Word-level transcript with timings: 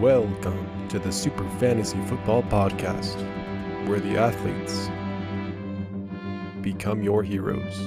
Welcome 0.00 0.88
to 0.88 0.98
the 0.98 1.12
Super 1.12 1.46
Fantasy 1.58 2.00
Football 2.06 2.42
Podcast, 2.44 3.16
where 3.86 4.00
the 4.00 4.16
athletes 4.16 4.88
become 6.62 7.02
your 7.02 7.22
heroes. 7.22 7.78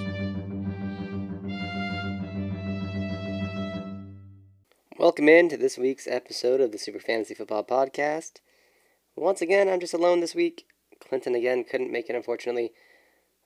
Welcome 5.00 5.28
in 5.28 5.50
to 5.50 5.58
this 5.58 5.80
week's 5.80 6.06
episode 6.06 6.62
of 6.62 6.72
the 6.72 6.78
Super 6.78 7.00
Fantasy 7.00 7.34
Football 7.34 7.64
Podcast. 7.64 8.42
Once 9.16 9.42
again, 9.42 9.68
I'm 9.68 9.80
just 9.80 9.96
alone 9.96 10.20
this 10.20 10.36
week. 10.36 10.68
Clinton 11.00 11.34
again 11.34 11.64
couldn't 11.64 11.92
make 11.92 12.12
it, 12.12 12.16
unfortunately, 12.16 12.74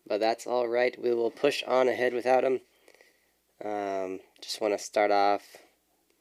but 0.05 0.20
that's 0.20 0.45
all 0.45 0.67
right. 0.67 1.02
We 1.02 1.13
will 1.13 1.31
push 1.31 1.63
on 1.63 1.88
ahead 1.88 2.13
without 2.13 2.43
him. 2.43 2.59
Um, 3.63 4.19
just 4.41 4.59
want 4.59 4.73
to 4.73 4.83
start 4.83 5.11
off 5.11 5.57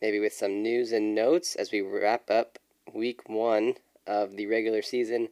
maybe 0.01 0.20
with 0.20 0.33
some 0.33 0.62
news 0.62 0.92
and 0.92 1.15
notes 1.15 1.56
as 1.56 1.73
we 1.73 1.80
wrap 1.80 2.30
up 2.30 2.59
week 2.92 3.29
one 3.29 3.75
of 4.06 4.37
the 4.37 4.47
regular 4.47 4.83
season. 4.83 5.29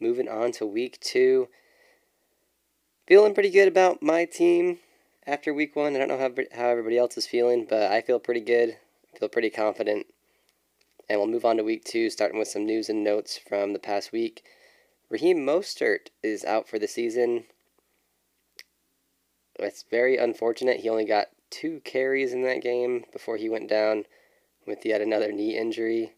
Moving 0.00 0.28
on 0.28 0.52
to 0.52 0.66
week 0.66 0.98
two. 1.00 1.48
Feeling 3.06 3.34
pretty 3.34 3.50
good 3.50 3.68
about 3.68 4.02
my 4.02 4.24
team 4.24 4.78
after 5.26 5.52
week 5.52 5.76
one. 5.76 5.94
I 5.94 5.98
don't 5.98 6.08
know 6.08 6.18
how, 6.18 6.30
how 6.56 6.68
everybody 6.68 6.98
else 6.98 7.16
is 7.16 7.26
feeling, 7.26 7.66
but 7.68 7.90
I 7.90 8.00
feel 8.00 8.18
pretty 8.18 8.40
good. 8.40 8.76
I 9.14 9.18
feel 9.18 9.28
pretty 9.28 9.50
confident. 9.50 10.06
And 11.08 11.20
we'll 11.20 11.28
move 11.28 11.44
on 11.44 11.56
to 11.58 11.62
week 11.62 11.84
two, 11.84 12.10
starting 12.10 12.38
with 12.38 12.48
some 12.48 12.66
news 12.66 12.88
and 12.88 13.04
notes 13.04 13.38
from 13.38 13.72
the 13.72 13.78
past 13.78 14.12
week. 14.12 14.44
Raheem 15.08 15.38
Mostert 15.38 16.08
is 16.22 16.44
out 16.44 16.68
for 16.68 16.78
the 16.78 16.88
season. 16.88 17.44
It's 19.58 19.84
very 19.90 20.16
unfortunate. 20.16 20.80
He 20.80 20.88
only 20.88 21.04
got 21.04 21.28
two 21.50 21.80
carries 21.84 22.32
in 22.32 22.42
that 22.42 22.62
game 22.62 23.04
before 23.12 23.36
he 23.36 23.48
went 23.48 23.68
down 23.68 24.04
with 24.66 24.84
yet 24.84 25.00
another 25.00 25.32
knee 25.32 25.56
injury. 25.56 26.12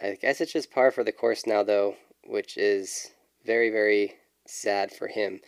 I 0.00 0.16
guess 0.20 0.40
it's 0.40 0.52
just 0.52 0.70
par 0.70 0.90
for 0.90 1.04
the 1.04 1.12
course 1.12 1.46
now, 1.46 1.62
though, 1.62 1.96
which 2.24 2.56
is 2.56 3.12
very, 3.44 3.70
very 3.70 4.14
sad 4.46 4.92
for 4.92 5.08
him. 5.08 5.40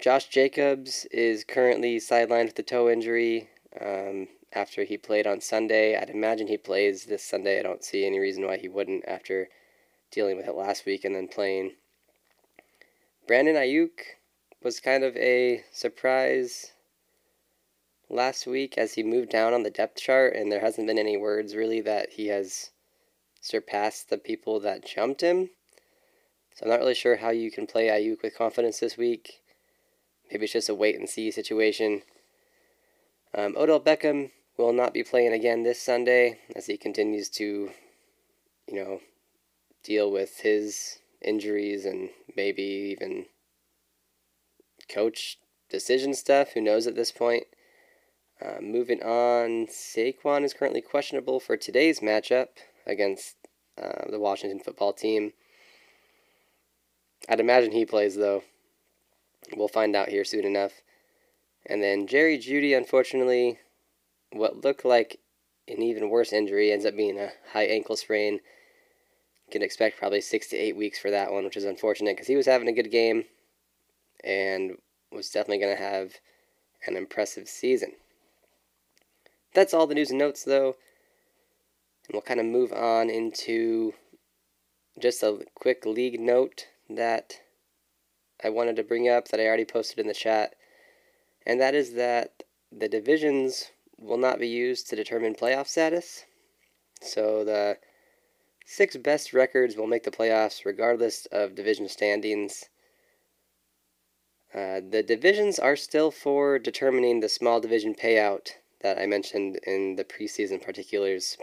Josh 0.00 0.28
Jacobs 0.28 1.06
is 1.10 1.44
currently 1.44 1.98
sidelined 1.98 2.46
with 2.46 2.58
a 2.58 2.62
toe 2.62 2.88
injury 2.88 3.48
um, 3.80 4.28
after 4.52 4.84
he 4.84 4.96
played 4.96 5.26
on 5.26 5.40
Sunday. 5.40 5.96
I'd 5.96 6.10
imagine 6.10 6.48
he 6.48 6.58
plays 6.58 7.04
this 7.04 7.24
Sunday. 7.24 7.58
I 7.58 7.62
don't 7.62 7.84
see 7.84 8.04
any 8.04 8.18
reason 8.18 8.44
why 8.44 8.58
he 8.58 8.68
wouldn't 8.68 9.04
after 9.06 9.48
dealing 10.10 10.36
with 10.36 10.46
it 10.46 10.54
last 10.54 10.84
week 10.84 11.04
and 11.04 11.14
then 11.14 11.28
playing. 11.28 11.72
Brandon 13.26 13.56
Aiyuk 13.56 13.90
was 14.64 14.80
kind 14.80 15.04
of 15.04 15.14
a 15.18 15.62
surprise 15.70 16.72
last 18.08 18.46
week 18.46 18.78
as 18.78 18.94
he 18.94 19.02
moved 19.02 19.28
down 19.28 19.52
on 19.52 19.62
the 19.62 19.70
depth 19.70 20.00
chart, 20.00 20.34
and 20.34 20.50
there 20.50 20.60
hasn't 20.60 20.86
been 20.86 20.98
any 20.98 21.18
words 21.18 21.54
really 21.54 21.82
that 21.82 22.14
he 22.14 22.28
has 22.28 22.70
surpassed 23.42 24.08
the 24.08 24.16
people 24.16 24.58
that 24.58 24.86
jumped 24.86 25.20
him. 25.20 25.50
So 26.54 26.64
I'm 26.64 26.70
not 26.70 26.80
really 26.80 26.94
sure 26.94 27.16
how 27.16 27.30
you 27.30 27.50
can 27.50 27.66
play 27.66 27.88
Aiyuk 27.88 28.22
with 28.22 28.38
confidence 28.38 28.80
this 28.80 28.96
week. 28.96 29.40
Maybe 30.30 30.44
it's 30.44 30.54
just 30.54 30.70
a 30.70 30.74
wait 30.74 30.98
and 30.98 31.08
see 31.08 31.30
situation. 31.30 32.02
Um, 33.36 33.54
Odell 33.58 33.80
Beckham 33.80 34.30
will 34.56 34.72
not 34.72 34.94
be 34.94 35.02
playing 35.02 35.32
again 35.32 35.62
this 35.62 35.82
Sunday 35.82 36.38
as 36.56 36.66
he 36.66 36.78
continues 36.78 37.28
to, 37.30 37.70
you 38.68 38.74
know, 38.74 39.00
deal 39.82 40.10
with 40.10 40.38
his 40.38 41.00
injuries 41.20 41.84
and 41.84 42.08
maybe 42.36 42.62
even 42.62 43.26
coach 44.88 45.38
decision 45.70 46.14
stuff. 46.14 46.52
Who 46.52 46.60
knows 46.60 46.86
at 46.86 46.94
this 46.94 47.12
point? 47.12 47.44
Uh, 48.44 48.60
moving 48.60 49.02
on, 49.02 49.66
Saquon 49.66 50.44
is 50.44 50.54
currently 50.54 50.80
questionable 50.80 51.40
for 51.40 51.56
today's 51.56 52.00
matchup 52.00 52.48
against 52.86 53.36
uh, 53.80 54.10
the 54.10 54.18
Washington 54.18 54.60
football 54.60 54.92
team. 54.92 55.32
I'd 57.28 57.40
imagine 57.40 57.72
he 57.72 57.86
plays, 57.86 58.16
though. 58.16 58.42
We'll 59.56 59.68
find 59.68 59.94
out 59.94 60.08
here 60.08 60.24
soon 60.24 60.44
enough. 60.44 60.82
And 61.66 61.82
then 61.82 62.06
Jerry 62.06 62.38
Jeudy, 62.38 62.76
unfortunately, 62.76 63.58
what 64.32 64.64
looked 64.64 64.84
like 64.84 65.20
an 65.68 65.80
even 65.80 66.10
worse 66.10 66.32
injury 66.32 66.72
ends 66.72 66.84
up 66.84 66.96
being 66.96 67.18
a 67.18 67.30
high 67.52 67.64
ankle 67.64 67.96
sprain. 67.96 68.40
Can 69.50 69.62
expect 69.62 69.98
probably 69.98 70.20
six 70.20 70.48
to 70.48 70.56
eight 70.56 70.76
weeks 70.76 70.98
for 70.98 71.10
that 71.10 71.32
one, 71.32 71.44
which 71.44 71.56
is 71.56 71.64
unfortunate 71.64 72.16
because 72.16 72.26
he 72.26 72.36
was 72.36 72.46
having 72.46 72.68
a 72.68 72.72
good 72.72 72.90
game 72.90 73.24
and 74.24 74.78
was 75.12 75.30
definitely 75.30 75.58
going 75.58 75.76
to 75.76 75.82
have 75.82 76.14
an 76.86 76.96
impressive 76.96 77.48
season. 77.48 77.92
That's 79.54 79.72
all 79.72 79.86
the 79.86 79.94
news 79.94 80.10
and 80.10 80.18
notes, 80.18 80.42
though. 80.42 80.76
And 82.06 82.14
we'll 82.14 82.22
kind 82.22 82.40
of 82.40 82.46
move 82.46 82.72
on 82.72 83.08
into 83.08 83.94
just 84.98 85.22
a 85.22 85.44
quick 85.54 85.86
league 85.86 86.20
note 86.20 86.66
that 86.90 87.40
I 88.42 88.50
wanted 88.50 88.76
to 88.76 88.82
bring 88.82 89.08
up 89.08 89.28
that 89.28 89.40
I 89.40 89.46
already 89.46 89.64
posted 89.64 89.98
in 89.98 90.06
the 90.06 90.14
chat. 90.14 90.54
And 91.46 91.60
that 91.60 91.74
is 91.74 91.94
that 91.94 92.42
the 92.72 92.88
divisions 92.88 93.70
will 93.98 94.18
not 94.18 94.38
be 94.38 94.48
used 94.48 94.88
to 94.88 94.96
determine 94.96 95.34
playoff 95.34 95.68
status. 95.68 96.24
So 97.00 97.44
the 97.44 97.78
six 98.66 98.96
best 98.96 99.32
records 99.32 99.76
will 99.76 99.86
make 99.86 100.04
the 100.04 100.10
playoffs 100.10 100.64
regardless 100.64 101.26
of 101.26 101.54
division 101.54 101.88
standings. 101.88 102.64
Uh, 104.54 104.80
the 104.88 105.02
divisions 105.02 105.58
are 105.58 105.74
still 105.74 106.12
for 106.12 106.60
determining 106.60 107.18
the 107.20 107.28
small 107.28 107.60
division 107.60 107.94
payout 107.94 108.50
that 108.82 108.98
I 108.98 109.06
mentioned 109.06 109.58
in 109.66 109.96
the 109.96 110.04
preseason 110.04 110.62
particulars 110.62 111.36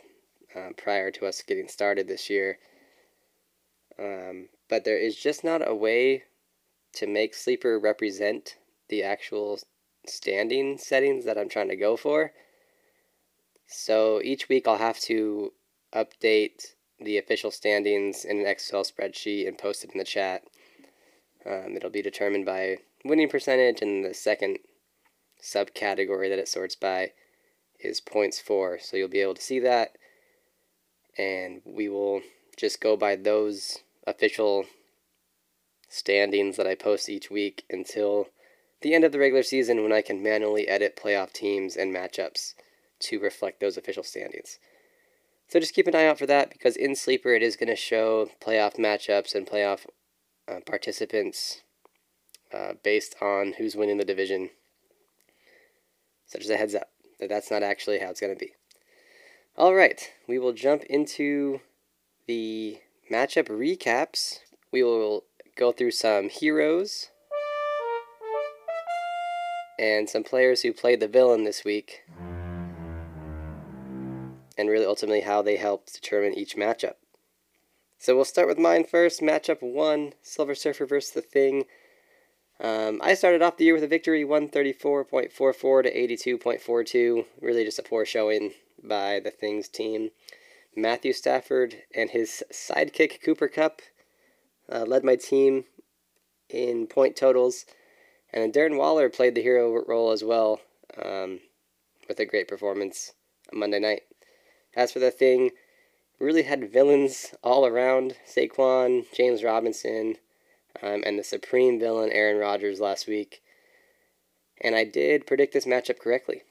uh, 0.56 0.70
prior 0.78 1.12
to 1.12 1.26
us 1.26 1.42
getting 1.42 1.68
started 1.68 2.08
this 2.08 2.30
year. 2.30 2.60
Um, 4.00 4.48
but 4.70 4.86
there 4.86 4.98
is 4.98 5.18
just 5.18 5.44
not 5.44 5.68
a 5.68 5.76
way 5.76 6.24
to 6.94 7.08
make 7.08 7.34
Sleeper 7.34 7.78
represent 7.78 8.58
the 8.88 9.04
actual 9.04 9.60
standing 10.06 10.78
settings 10.78 11.26
that 11.26 11.38
I'm 11.38 11.50
trying 11.50 11.70
to 11.70 11.76
go 11.76 11.98
for. 11.98 12.32
So 13.68 14.22
each 14.24 14.48
week 14.48 14.68
I'll 14.68 14.78
have 14.78 15.00
to 15.02 15.54
update 15.94 16.76
the 17.00 17.18
official 17.18 17.52
standings 17.52 18.24
in 18.24 18.40
an 18.40 18.46
Excel 18.46 18.84
spreadsheet 18.84 19.48
and 19.48 19.58
post 19.58 19.84
it 19.84 19.92
in 19.92 19.98
the 19.98 20.04
chat. 20.06 20.44
Um, 21.46 21.76
it'll 21.76 21.90
be 21.90 22.02
determined 22.02 22.46
by 22.46 22.78
winning 23.04 23.30
percentage 23.30 23.82
and 23.82 24.06
the 24.06 24.14
second 24.14 24.60
subcategory 25.42 26.30
that 26.30 26.40
it 26.40 26.48
sorts 26.48 26.76
by 26.76 27.12
is 27.80 28.00
points 28.00 28.40
for. 28.40 28.78
So 28.80 28.98
you'll 28.98 29.08
be 29.08 29.22
able 29.22 29.36
to 29.36 29.42
see 29.42 29.60
that. 29.60 29.98
And 31.18 31.62
we 31.66 31.90
will 31.90 32.22
just 32.58 32.80
go 32.80 32.96
by 32.96 33.16
those 33.16 33.80
official 34.06 34.66
standings 35.90 36.58
that 36.58 36.68
I 36.68 36.76
post 36.76 37.10
each 37.10 37.30
week 37.30 37.66
until 37.70 38.28
the 38.82 38.94
end 38.94 39.04
of 39.04 39.12
the 39.12 39.20
regular 39.20 39.44
season 39.44 39.84
when 39.84 39.92
I 39.92 40.02
can 40.02 40.24
manually 40.24 40.68
edit 40.68 41.00
playoff 41.02 41.34
teams 41.34 41.76
and 41.76 41.94
matchups 41.94 42.54
to 43.00 43.20
reflect 43.20 43.60
those 43.60 43.78
official 43.78 44.04
standings. 44.04 44.58
So 45.48 45.60
just 45.60 45.74
keep 45.74 45.88
an 45.88 45.96
eye 45.96 46.06
out 46.06 46.18
for 46.18 46.26
that 46.28 46.50
because 46.50 46.78
in 46.78 46.96
Sleeper 46.96 47.34
it 47.34 47.44
is 47.44 47.58
going 47.58 47.70
to 47.70 47.76
show 47.76 48.30
playoff 48.42 48.78
matchups 48.78 49.36
and 49.36 49.46
playoff 49.46 49.86
uh, 50.48 50.60
participants 50.66 51.62
uh, 52.54 52.74
based 52.84 53.16
on 53.22 53.54
who's 53.58 53.76
winning 53.76 53.98
the 53.98 54.06
division. 54.06 54.50
So 56.26 56.40
just 56.40 56.52
a 56.52 56.58
heads 56.58 56.76
up 56.76 56.90
that 57.20 57.30
that's 57.30 57.52
not 57.52 57.64
actually 57.64 58.00
how 58.00 58.10
it's 58.10 58.22
going 58.22 58.34
to 58.34 58.40
be. 58.40 58.54
All 59.58 59.76
right, 59.76 60.12
we 60.28 60.40
will 60.40 60.54
jump 60.54 60.84
into 60.84 61.62
the 62.28 62.80
matchup 63.12 63.48
recaps. 63.48 64.40
We 64.72 64.84
will 64.84 65.26
go 65.58 65.72
through 65.72 65.92
some 65.92 66.30
heroes 66.30 67.10
and 69.78 70.10
some 70.10 70.24
players 70.24 70.62
who 70.62 70.72
played 70.72 71.00
the 71.00 71.08
villain 71.08 71.44
this 71.44 71.66
week, 71.66 72.04
and 74.58 74.70
really 74.70 74.86
ultimately 74.86 75.22
how 75.22 75.42
they 75.42 75.58
helped 75.58 75.94
determine 75.94 76.34
each 76.34 76.56
matchup. 76.56 76.96
So 78.02 78.16
we'll 78.16 78.26
start 78.26 78.48
with 78.48 78.58
mine 78.58 78.86
first. 78.86 79.22
Matchup 79.22 79.62
one 79.62 80.14
Silver 80.24 80.56
Surfer 80.56 80.88
versus 80.88 81.12
The 81.12 81.22
Thing. 81.22 81.66
Um, 82.60 83.00
I 83.04 83.14
started 83.14 83.44
off 83.44 83.58
the 83.58 83.66
year 83.66 83.76
with 83.76 83.84
a 83.84 83.88
victory 83.88 84.26
134.44 84.26 85.84
to 85.84 86.40
82.42. 86.40 87.26
Really 87.40 87.64
just 87.64 87.78
a 87.78 87.84
poor 87.84 88.04
showing 88.04 88.54
by 88.84 89.20
the 89.20 89.30
Things 89.30 89.68
team. 89.68 90.10
Matthew 90.76 91.14
Stafford 91.14 91.76
and 91.94 92.10
his 92.10 92.44
sidekick 92.52 93.22
Cooper 93.22 93.48
Kupp 93.48 93.84
uh, 94.68 94.86
led 94.88 95.04
my 95.04 95.16
team 95.16 95.66
in 96.50 96.88
point 96.88 97.16
totals. 97.16 97.68
And 98.34 98.52
then 98.52 98.52
Darren 98.52 98.80
Waller 98.80 99.10
played 99.10 99.36
the 99.36 99.44
hero 99.44 99.80
role 99.88 100.12
as 100.12 100.24
well 100.24 100.60
um, 101.00 101.42
with 102.08 102.20
a 102.20 102.26
great 102.26 102.48
performance 102.48 103.14
on 103.54 103.60
Monday 103.60 103.78
night. 103.80 104.02
As 104.76 104.92
for 104.92 104.98
the 104.98 105.12
thing, 105.12 105.52
really 106.22 106.44
had 106.44 106.72
villains 106.72 107.34
all 107.44 107.66
around 107.66 108.16
Saquon, 108.28 109.06
James 109.14 109.44
Robinson, 109.44 110.18
um, 110.82 111.04
and 111.06 111.18
the 111.18 111.24
supreme 111.24 111.80
villain 111.80 112.12
Aaron 112.12 112.38
Rodgers 112.38 112.80
last 112.80 113.08
week. 113.08 113.42
and 114.64 114.76
I 114.76 114.84
did 114.84 115.26
predict 115.26 115.54
this 115.54 115.66
matchup 115.66 116.00
correctly. 116.00 116.44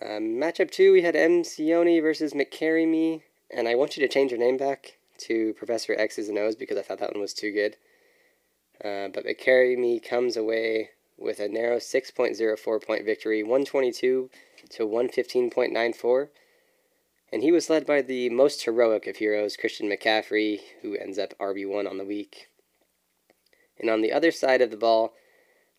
Um, 0.00 0.36
matchup 0.36 0.70
two, 0.70 0.92
we 0.92 1.02
had 1.02 1.16
M. 1.16 1.42
Sione 1.42 2.00
versus 2.00 2.34
McCarry 2.34 2.86
Me, 2.86 3.24
and 3.50 3.66
I 3.66 3.74
want 3.74 3.96
you 3.96 4.06
to 4.06 4.12
change 4.12 4.30
your 4.30 4.38
name 4.38 4.56
back 4.56 4.98
to 5.18 5.54
Professor 5.54 5.94
X's 5.98 6.28
and 6.28 6.38
O's 6.38 6.54
because 6.54 6.78
I 6.78 6.82
thought 6.82 6.98
that 7.00 7.12
one 7.12 7.20
was 7.20 7.34
too 7.34 7.50
good. 7.50 7.76
Uh, 8.84 9.08
but 9.08 9.24
McCarry 9.24 9.76
Me 9.76 9.98
comes 9.98 10.36
away 10.36 10.90
with 11.18 11.40
a 11.40 11.48
narrow 11.48 11.78
6.04 11.78 12.84
point 12.84 13.04
victory, 13.04 13.42
122 13.42 14.30
to 14.70 14.86
115.94. 14.86 16.28
And 17.32 17.42
he 17.42 17.50
was 17.50 17.68
led 17.68 17.86
by 17.86 18.02
the 18.02 18.30
most 18.30 18.62
heroic 18.62 19.06
of 19.06 19.16
heroes, 19.16 19.56
Christian 19.56 19.90
McCaffrey, 19.90 20.60
who 20.82 20.94
ends 20.96 21.18
up 21.18 21.34
RB1 21.38 21.88
on 21.88 21.98
the 21.98 22.04
week. 22.04 22.48
And 23.78 23.90
on 23.90 24.00
the 24.00 24.12
other 24.12 24.30
side 24.30 24.62
of 24.62 24.70
the 24.70 24.76
ball, 24.76 25.14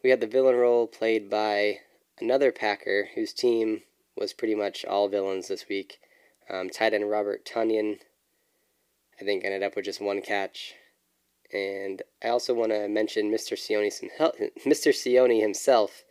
we 0.04 0.10
had 0.10 0.22
the 0.22 0.28
villain 0.28 0.56
role 0.56 0.88
played 0.88 1.30
by 1.30 1.80
another 2.20 2.52
Packer 2.52 3.10
whose 3.16 3.34
team 3.34 3.84
was 4.16 4.34
pretty 4.34 4.56
much 4.56 4.86
all 4.86 5.08
villains 5.08 5.48
this 5.48 5.68
week. 5.70 6.00
Um, 6.50 6.70
tight 6.70 6.94
end 6.94 7.10
Robert 7.10 7.46
Tonyan, 7.46 8.00
I 9.20 9.24
think, 9.24 9.44
ended 9.44 9.64
up 9.64 9.76
with 9.76 9.86
just 9.86 10.02
one 10.02 10.22
catch. 10.22 10.76
And 11.54 12.02
I 12.24 12.28
also 12.30 12.54
want 12.54 12.72
to 12.72 12.88
mention 12.88 13.32
Mr. 13.32 13.54
Sione, 13.58 13.92
some 13.92 14.10
Mr. 14.66 14.92
Sione 14.92 15.42
himself 15.42 16.04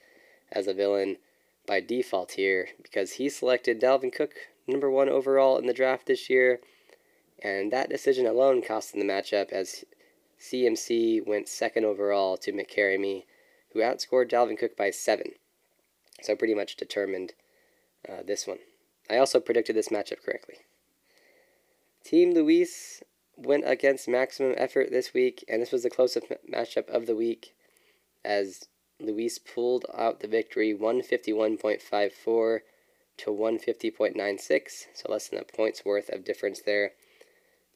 as 0.51 0.67
a 0.67 0.75
villain 0.75 1.19
by 1.67 1.81
default 1.81 2.33
here 2.33 2.69
because 2.83 3.13
he 3.13 3.29
selected 3.29 3.81
Dalvin 3.81 4.13
Cook 4.13 4.35
number 4.67 4.91
one 4.91 5.09
overall 5.09 5.59
in 5.59 5.67
the 5.67 5.73
draft 5.73 6.07
this 6.07 6.29
year. 6.31 6.61
And 7.43 7.73
that 7.73 7.91
decision 7.91 8.27
alone 8.27 8.63
cost 8.63 8.95
him 8.95 9.01
the 9.01 9.13
matchup 9.13 9.51
as 9.53 9.85
CMC 10.41 11.27
went 11.27 11.49
second 11.49 11.85
overall 11.85 12.37
to 12.39 12.53
McCarry 12.53 13.25
who 13.73 13.81
outscored 13.81 14.31
Dalvin 14.31 14.59
Cook 14.59 14.77
by 14.77 14.91
seven. 14.91 15.33
So 16.23 16.35
pretty 16.35 16.55
much 16.55 16.77
determined 16.77 17.35
uh, 18.09 18.23
this 18.27 18.47
one. 18.47 18.59
I 19.11 19.19
also 19.19 19.39
predicted 19.39 19.77
this 19.77 19.89
matchup 19.89 20.25
correctly. 20.25 20.57
Team 22.05 22.33
Luis 22.33 23.03
went 23.37 23.65
against 23.67 24.09
maximum 24.09 24.55
effort 24.57 24.91
this 24.91 25.13
week, 25.13 25.45
and 25.49 25.61
this 25.61 25.73
was 25.73 25.83
the 25.83 25.91
closest 25.91 26.27
matchup 26.51 26.89
of 26.89 27.07
the 27.07 27.15
week 27.15 27.55
as 28.25 28.69
Luis 28.99 29.39
pulled 29.39 29.85
out 29.95 30.21
the 30.21 30.29
victory 30.29 30.75
151.54 30.75 32.61
to 33.19 33.31
150.96, 33.31 34.87
so 34.95 35.11
less 35.11 35.29
than 35.29 35.39
a 35.39 35.45
point's 35.45 35.85
worth 35.85 36.09
of 36.11 36.25
difference 36.25 36.61
there. 36.61 36.93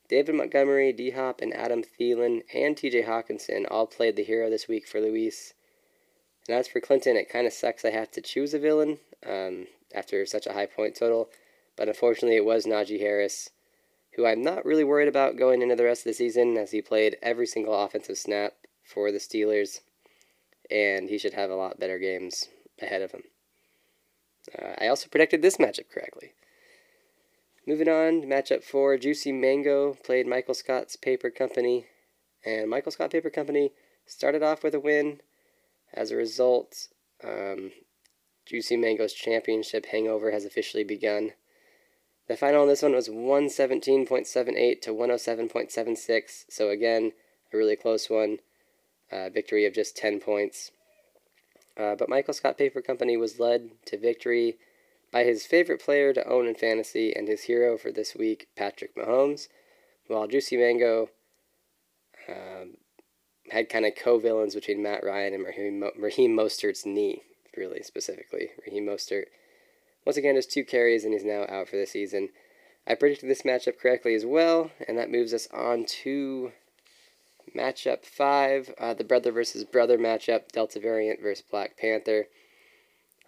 David 0.08 0.34
Montgomery, 0.34 0.92
D 0.92 1.10
Hop, 1.10 1.40
and 1.40 1.54
Adam 1.54 1.84
Thielen 1.84 2.42
and 2.52 2.76
TJ 2.76 3.06
Hockenson 3.06 3.64
all 3.70 3.86
played 3.86 4.16
the 4.16 4.24
hero 4.24 4.50
this 4.50 4.66
week 4.66 4.88
for 4.88 5.00
Luis. 5.00 5.54
And 6.48 6.58
as 6.58 6.66
for 6.66 6.80
Clinton, 6.80 7.16
it 7.16 7.30
kind 7.30 7.46
of 7.46 7.52
sucks 7.52 7.84
I 7.84 7.90
have 7.90 8.10
to 8.12 8.20
choose 8.20 8.52
a 8.52 8.58
villain 8.58 8.98
um, 9.24 9.68
after 9.94 10.26
such 10.26 10.46
a 10.46 10.52
high 10.52 10.66
point 10.66 10.96
total, 10.96 11.30
but 11.76 11.88
unfortunately 11.88 12.36
it 12.36 12.44
was 12.44 12.66
Najee 12.66 12.98
Harris, 12.98 13.50
who 14.16 14.26
I'm 14.26 14.42
not 14.42 14.64
really 14.64 14.82
worried 14.82 15.08
about 15.08 15.36
going 15.36 15.62
into 15.62 15.76
the 15.76 15.84
rest 15.84 16.00
of 16.00 16.10
the 16.10 16.14
season 16.14 16.56
as 16.56 16.72
he 16.72 16.82
played 16.82 17.16
every 17.22 17.46
single 17.46 17.80
offensive 17.80 18.18
snap 18.18 18.54
for 18.82 19.12
the 19.12 19.18
Steelers, 19.18 19.80
and 20.68 21.08
he 21.08 21.18
should 21.18 21.34
have 21.34 21.50
a 21.50 21.56
lot 21.56 21.78
better 21.78 21.98
games 21.98 22.48
ahead 22.82 23.02
of 23.02 23.12
him. 23.12 23.22
Uh, 24.58 24.74
I 24.78 24.88
also 24.88 25.08
predicted 25.08 25.42
this 25.42 25.56
matchup 25.56 25.90
correctly. 25.92 26.32
Moving 27.66 27.88
on, 27.88 28.22
matchup 28.22 28.64
four, 28.64 28.96
Juicy 28.96 29.32
Mango 29.32 29.94
played 29.94 30.26
Michael 30.26 30.54
Scott's 30.54 30.96
Paper 30.96 31.30
Company, 31.30 31.86
and 32.44 32.70
Michael 32.70 32.92
Scott 32.92 33.12
Paper 33.12 33.30
Company 33.30 33.72
started 34.06 34.42
off 34.42 34.64
with 34.64 34.74
a 34.74 34.80
win. 34.80 35.20
As 35.92 36.10
a 36.10 36.16
result, 36.16 36.88
um, 37.22 37.72
Juicy 38.46 38.76
Mango's 38.76 39.12
championship 39.12 39.86
hangover 39.86 40.30
has 40.30 40.44
officially 40.44 40.84
begun. 40.84 41.32
The 42.28 42.36
final 42.36 42.62
on 42.62 42.68
this 42.68 42.82
one 42.82 42.92
was 42.92 43.08
117.78 43.08 44.80
to 44.82 44.90
107.76, 44.90 46.44
so 46.48 46.70
again, 46.70 47.12
a 47.52 47.56
really 47.56 47.76
close 47.76 48.08
one. 48.08 48.38
Uh, 49.12 49.28
victory 49.28 49.66
of 49.66 49.74
just 49.74 49.96
10 49.96 50.20
points. 50.20 50.70
Uh, 51.76 51.94
but 51.94 52.08
Michael 52.08 52.34
Scott 52.34 52.58
Paper 52.58 52.82
Company 52.82 53.16
was 53.16 53.40
led 53.40 53.70
to 53.86 53.98
victory 53.98 54.58
by 55.12 55.24
his 55.24 55.46
favorite 55.46 55.82
player 55.82 56.12
to 56.12 56.28
own 56.28 56.46
in 56.46 56.54
fantasy 56.54 57.14
and 57.14 57.28
his 57.28 57.42
hero 57.42 57.76
for 57.76 57.90
this 57.90 58.14
week, 58.14 58.48
Patrick 58.56 58.94
Mahomes, 58.96 59.48
while 60.06 60.26
Juicy 60.26 60.56
Mango 60.56 61.10
um, 62.28 62.76
had 63.50 63.68
kind 63.68 63.86
of 63.86 63.94
co-villains 63.96 64.54
between 64.54 64.82
Matt 64.82 65.04
Ryan 65.04 65.34
and 65.34 65.44
Raheem, 65.44 65.84
Raheem 65.98 66.36
Mostert's 66.36 66.86
knee, 66.86 67.22
really 67.56 67.82
specifically. 67.82 68.50
Raheem 68.66 68.86
Mostert, 68.86 69.24
once 70.04 70.16
again, 70.16 70.36
has 70.36 70.46
two 70.46 70.64
carries 70.64 71.04
and 71.04 71.12
he's 71.12 71.24
now 71.24 71.46
out 71.48 71.68
for 71.68 71.76
the 71.76 71.86
season. 71.86 72.28
I 72.86 72.94
predicted 72.94 73.28
this 73.28 73.42
matchup 73.42 73.78
correctly 73.78 74.14
as 74.14 74.24
well, 74.24 74.70
and 74.88 74.96
that 74.96 75.10
moves 75.10 75.34
us 75.34 75.48
on 75.52 75.84
to 76.02 76.52
matchup 77.56 78.04
five, 78.04 78.72
uh, 78.78 78.94
the 78.94 79.04
brother 79.04 79.32
versus 79.32 79.64
brother 79.64 79.98
matchup, 79.98 80.52
Delta 80.52 80.80
variant 80.80 81.20
versus 81.20 81.44
Black 81.50 81.76
Panther. 81.76 82.28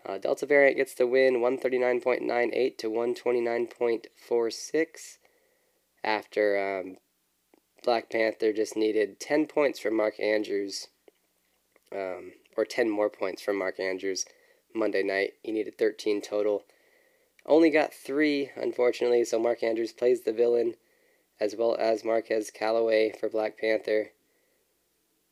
Uh, 0.04 0.18
Delta 0.18 0.46
variant 0.46 0.76
gets 0.76 0.94
the 0.94 1.06
win 1.06 1.36
139.98 1.36 2.78
to 2.78 2.90
129.46 2.90 5.18
after 6.04 6.80
um, 6.80 6.96
Black 7.84 8.10
Panther 8.10 8.52
just 8.52 8.76
needed 8.76 9.20
10 9.20 9.46
points 9.46 9.78
from 9.78 9.96
Mark 9.96 10.18
Andrews, 10.20 10.88
um, 11.92 12.32
or 12.56 12.64
10 12.64 12.88
more 12.88 13.10
points 13.10 13.42
from 13.42 13.58
Mark 13.58 13.78
Andrews 13.78 14.24
Monday 14.74 15.02
night. 15.02 15.34
He 15.42 15.52
needed 15.52 15.78
13 15.78 16.22
total. 16.22 16.64
Only 17.44 17.70
got 17.70 17.92
three, 17.92 18.50
unfortunately, 18.56 19.24
so 19.24 19.38
Mark 19.38 19.62
Andrews 19.62 19.92
plays 19.92 20.22
the 20.22 20.32
villain, 20.32 20.74
as 21.40 21.56
well 21.56 21.76
as 21.78 22.04
Marquez 22.04 22.50
Callaway 22.50 23.12
for 23.18 23.28
Black 23.28 23.58
Panther. 23.58 24.12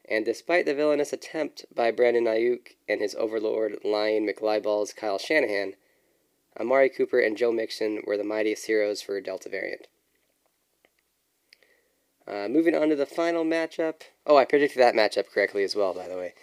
And 0.09 0.25
despite 0.25 0.67
the 0.67 0.75
villainous 0.75 1.13
attempt 1.13 1.67
by 1.75 1.91
Brandon 1.91 2.25
Aiyuk 2.25 2.77
and 2.89 3.01
his 3.01 3.15
overlord 3.15 3.79
Lion 3.85 4.27
McLeiball's 4.27 4.93
Kyle 4.93 5.19
Shanahan, 5.19 5.75
Amari 6.59 6.89
Cooper 6.89 7.21
and 7.21 7.37
Joe 7.37 7.53
Mixon 7.53 8.03
were 8.07 8.17
the 8.17 8.25
mightiest 8.25 8.67
heroes 8.67 9.01
for 9.01 9.21
Delta 9.21 9.49
variant. 9.49 9.87
Uh, 12.27 12.49
moving 12.49 12.75
on 12.75 12.89
to 12.89 12.97
the 12.97 13.07
final 13.07 13.45
matchup. 13.45 14.03
Oh, 14.27 14.37
I 14.37 14.45
predicted 14.45 14.81
that 14.81 14.95
matchup 14.95 15.31
correctly 15.33 15.65
as 15.65 15.75
well, 15.75 15.95
by 15.95 16.07
the 16.09 16.17
way. 16.17 16.35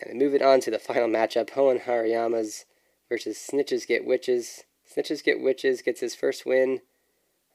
And 0.00 0.18
moving 0.18 0.42
on 0.42 0.60
to 0.60 0.70
the 0.70 0.78
final 0.78 1.08
matchup, 1.08 1.50
Hoenn 1.50 1.84
Hariyamas 1.84 2.64
versus 3.08 3.38
Snitches 3.38 3.86
Get 3.86 4.04
Witches. 4.04 4.64
Snitches 4.90 5.22
Get 5.22 5.40
Witches 5.40 5.82
gets 5.82 6.00
his 6.00 6.14
first 6.14 6.46
win 6.46 6.80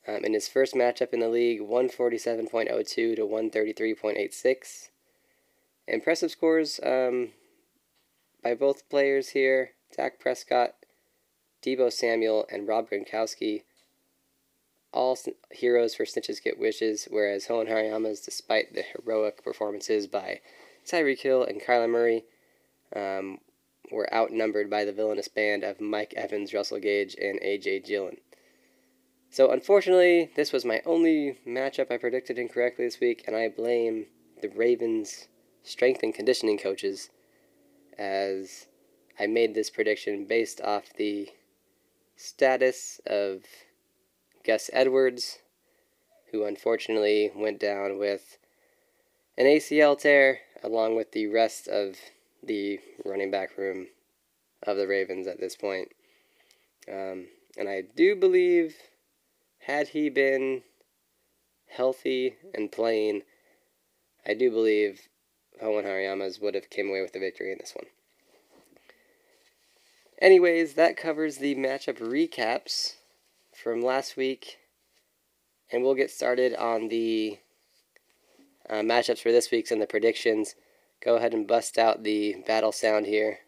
um, 0.08 0.24
in 0.24 0.34
his 0.34 0.48
first 0.48 0.74
matchup 0.74 1.14
in 1.14 1.20
the 1.20 1.30
league, 1.30 1.62
147.02 1.62 2.88
to 2.88 3.16
133.86. 3.22 4.90
Impressive 5.88 6.32
scores 6.32 6.80
um, 6.84 7.30
by 8.44 8.54
both 8.54 8.90
players 8.90 9.30
here 9.30 9.72
Dak 9.96 10.20
Prescott, 10.20 10.76
Deebo 11.64 11.92
Samuel, 11.92 12.46
and 12.52 12.68
Rob 12.68 12.90
Gronkowski. 12.90 13.64
All 14.92 15.18
heroes 15.52 15.96
for 15.96 16.06
Snitches 16.06 16.42
Get 16.42 16.60
Wishes, 16.60 17.08
whereas 17.10 17.48
Hoenn 17.48 17.70
Hariyamas, 17.70 18.24
despite 18.24 18.74
the 18.74 18.84
heroic 18.84 19.44
performances 19.44 20.08
by 20.08 20.40
Tyreek 20.90 21.20
Hill 21.20 21.44
and 21.44 21.62
Kyler 21.62 21.90
Murray, 21.90 22.26
um, 22.96 23.40
were 23.92 24.12
outnumbered 24.14 24.70
by 24.70 24.86
the 24.86 24.94
villainous 24.94 25.28
band 25.28 25.64
of 25.64 25.82
Mike 25.82 26.14
Evans, 26.16 26.54
Russell 26.54 26.80
Gage, 26.80 27.16
and 27.22 27.40
A.J. 27.42 27.80
Dillon. 27.80 28.18
So, 29.36 29.52
unfortunately, 29.52 30.32
this 30.38 30.54
was 30.54 30.64
my 30.64 30.82
only 30.86 31.40
matchup 31.46 31.92
I 31.92 31.98
predicted 31.98 32.40
incorrectly 32.40 32.86
this 32.86 33.02
week, 33.02 33.26
and 33.28 33.36
I 33.36 33.50
blame 33.50 34.06
the 34.42 34.48
Ravens 34.48 35.28
strength 35.62 36.04
and 36.04 36.14
conditioning 36.14 36.58
coaches 36.58 37.10
as 38.00 38.68
I 39.20 39.28
made 39.28 39.54
this 39.54 39.70
prediction 39.70 40.24
based 40.24 40.62
off 40.62 40.94
the 40.96 41.28
status 42.16 43.02
of 43.06 43.42
Gus 44.46 44.70
Edwards, 44.72 45.40
who 46.32 46.46
unfortunately 46.46 47.30
went 47.36 47.60
down 47.60 48.00
with 48.00 48.38
an 49.38 49.48
ACL 49.48 50.00
tear, 50.00 50.40
along 50.64 50.96
with 50.96 51.12
the 51.12 51.28
rest 51.28 51.68
of 51.68 51.98
the 52.42 52.80
running 53.04 53.32
back 53.32 53.58
room 53.58 53.88
of 54.64 54.78
the 54.78 54.88
Ravens 54.88 55.28
at 55.28 55.42
this 55.42 55.58
point. 55.58 55.90
Um, 56.88 57.28
and 57.58 57.68
I 57.68 57.84
do 57.98 58.16
believe, 58.16 58.78
had 59.66 59.90
he 59.90 60.10
been 60.10 60.62
healthy 61.68 62.36
and 62.54 62.72
playing, 62.72 63.24
I 64.26 64.36
do 64.36 64.52
believe 64.52 65.10
Hoenn 65.62 65.86
Hariyamas 65.86 66.40
would 66.42 66.54
have 66.54 66.70
came 66.70 66.90
away 66.90 67.02
with 67.02 67.14
the 67.14 67.20
victory 67.20 67.52
in 67.52 67.58
this 67.60 67.74
one. 67.76 67.88
Anyways, 70.22 70.76
that 70.76 70.98
covers 70.98 71.38
the 71.38 71.56
matchup 71.56 71.98
recaps 71.98 72.96
from 73.54 73.82
last 73.82 74.16
week, 74.16 74.58
and 75.72 75.84
we'll 75.84 75.96
get 75.96 76.12
started 76.12 76.54
on 76.56 76.90
the 76.90 77.40
uh, 78.70 78.76
matchups 78.76 79.20
for 79.20 79.32
this 79.32 79.50
week's 79.50 79.72
and 79.72 79.82
the 79.82 79.88
predictions. 79.88 80.56
Go 81.04 81.16
ahead 81.16 81.34
and 81.34 81.48
bust 81.48 81.78
out 81.78 82.04
the 82.04 82.36
battle 82.46 82.72
sound 82.72 83.08
here 83.08 83.40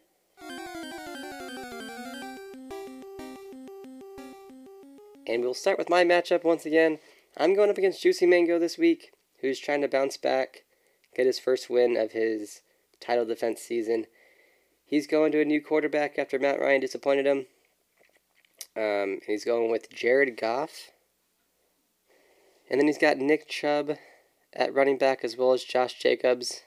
And 5.28 5.44
we'll 5.44 5.54
start 5.54 5.78
with 5.78 5.90
my 5.90 6.06
matchup 6.06 6.46
once 6.46 6.66
again. 6.66 7.00
I'm 7.36 7.54
going 7.54 7.70
up 7.70 7.78
against 7.78 8.02
Juicy 8.02 8.26
Mango 8.26 8.58
this 8.58 8.78
week, 8.78 9.12
who's 9.42 9.60
trying 9.60 9.82
to 9.82 9.90
bounce 9.90 10.16
back, 10.16 10.64
get 11.16 11.26
his 11.26 11.38
first 11.38 11.70
win 11.70 11.98
of 11.98 12.14
his 12.14 12.62
title 13.02 13.26
defense 13.26 13.62
season. 13.62 14.06
He's 14.86 15.06
going 15.06 15.34
to 15.34 15.42
a 15.42 15.46
new 15.46 15.62
quarterback 15.62 16.18
after 16.18 16.40
Matt 16.40 16.62
Ryan 16.62 16.80
disappointed 16.80 17.26
him. 17.26 17.46
Um, 18.78 19.20
he's 19.28 19.44
going 19.44 19.70
with 19.70 19.94
Jared 19.94 20.38
Goff. 20.38 20.92
And 22.70 22.80
then 22.80 22.88
he's 22.88 22.98
got 22.98 23.18
Nick 23.18 23.50
Chubb 23.50 23.98
at 24.54 24.74
running 24.74 24.98
back 24.98 25.26
as 25.26 25.36
well 25.36 25.52
as 25.52 25.66
Josh 25.66 26.00
Jacobs. 26.00 26.62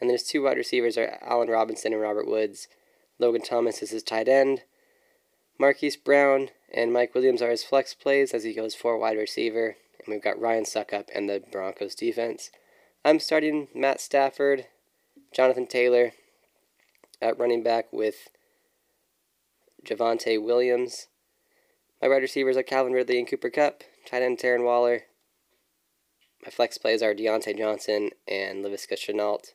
And 0.00 0.08
then 0.08 0.14
his 0.14 0.22
two 0.22 0.44
wide 0.44 0.56
receivers 0.56 0.96
are 0.96 1.18
Allen 1.22 1.48
Robinson 1.48 1.92
and 1.92 2.00
Robert 2.00 2.28
Woods. 2.28 2.68
Logan 3.18 3.42
Thomas 3.42 3.82
is 3.82 3.90
his 3.90 4.04
tight 4.04 4.28
end. 4.28 4.62
Marquise 5.60 5.98
Brown 5.98 6.48
and 6.72 6.90
Mike 6.90 7.14
Williams 7.14 7.42
are 7.42 7.50
his 7.50 7.62
flex 7.62 7.92
plays 7.92 8.32
as 8.32 8.44
he 8.44 8.54
goes 8.54 8.74
for 8.74 8.96
wide 8.96 9.18
receiver. 9.18 9.76
And 9.98 10.06
we've 10.08 10.24
got 10.24 10.40
Ryan 10.40 10.64
Succop 10.64 11.10
and 11.14 11.28
the 11.28 11.42
Broncos 11.52 11.94
defense. 11.94 12.50
I'm 13.04 13.20
starting 13.20 13.68
Matt 13.74 14.00
Stafford, 14.00 14.68
Jonathan 15.34 15.66
Taylor 15.66 16.12
at 17.20 17.38
running 17.38 17.62
back 17.62 17.92
with 17.92 18.30
Javonte 19.84 20.42
Williams. 20.42 21.08
My 22.00 22.08
wide 22.08 22.22
receivers 22.22 22.56
are 22.56 22.62
Calvin 22.62 22.94
Ridley 22.94 23.18
and 23.18 23.28
Cooper 23.28 23.50
Kupp, 23.50 23.82
Tight 24.06 24.22
end 24.22 24.38
Darren 24.38 24.64
Waller. 24.64 25.02
My 26.42 26.50
flex 26.50 26.78
plays 26.78 27.02
are 27.02 27.14
Diontae 27.14 27.58
Johnson 27.58 28.12
and 28.26 28.64
Laviska 28.64 28.94
Shenault. 28.94 29.52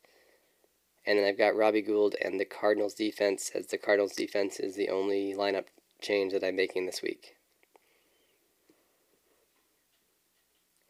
And 1.03 1.17
then 1.17 1.25
I've 1.25 1.37
got 1.39 1.55
Robbie 1.55 1.81
Gould 1.81 2.15
and 2.21 2.39
the 2.39 2.45
Cardinals 2.45 2.93
defense, 2.93 3.49
as 3.55 3.65
the 3.67 3.79
Cardinals 3.79 4.13
defense 4.13 4.59
is 4.59 4.75
the 4.75 4.89
only 4.89 5.33
lineup 5.33 5.65
change 6.05 6.33
that 6.33 6.43
I'm 6.43 6.55
making 6.55 6.85
this 6.85 7.01
week. 7.01 7.35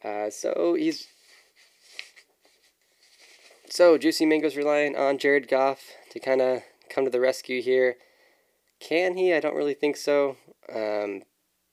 Uh, 0.03 0.29
so 0.29 0.75
he's 0.77 1.07
so 3.69 3.97
Juicy 3.97 4.25
Mango's 4.25 4.55
relying 4.55 4.95
on 4.95 5.17
Jared 5.17 5.47
Goff 5.47 5.81
to 6.11 6.19
kind 6.19 6.41
of 6.41 6.61
come 6.89 7.05
to 7.05 7.11
the 7.11 7.19
rescue 7.19 7.61
here. 7.61 7.95
Can 8.79 9.17
he? 9.17 9.33
I 9.33 9.39
don't 9.39 9.55
really 9.55 9.73
think 9.73 9.97
so, 9.97 10.37
um, 10.73 11.23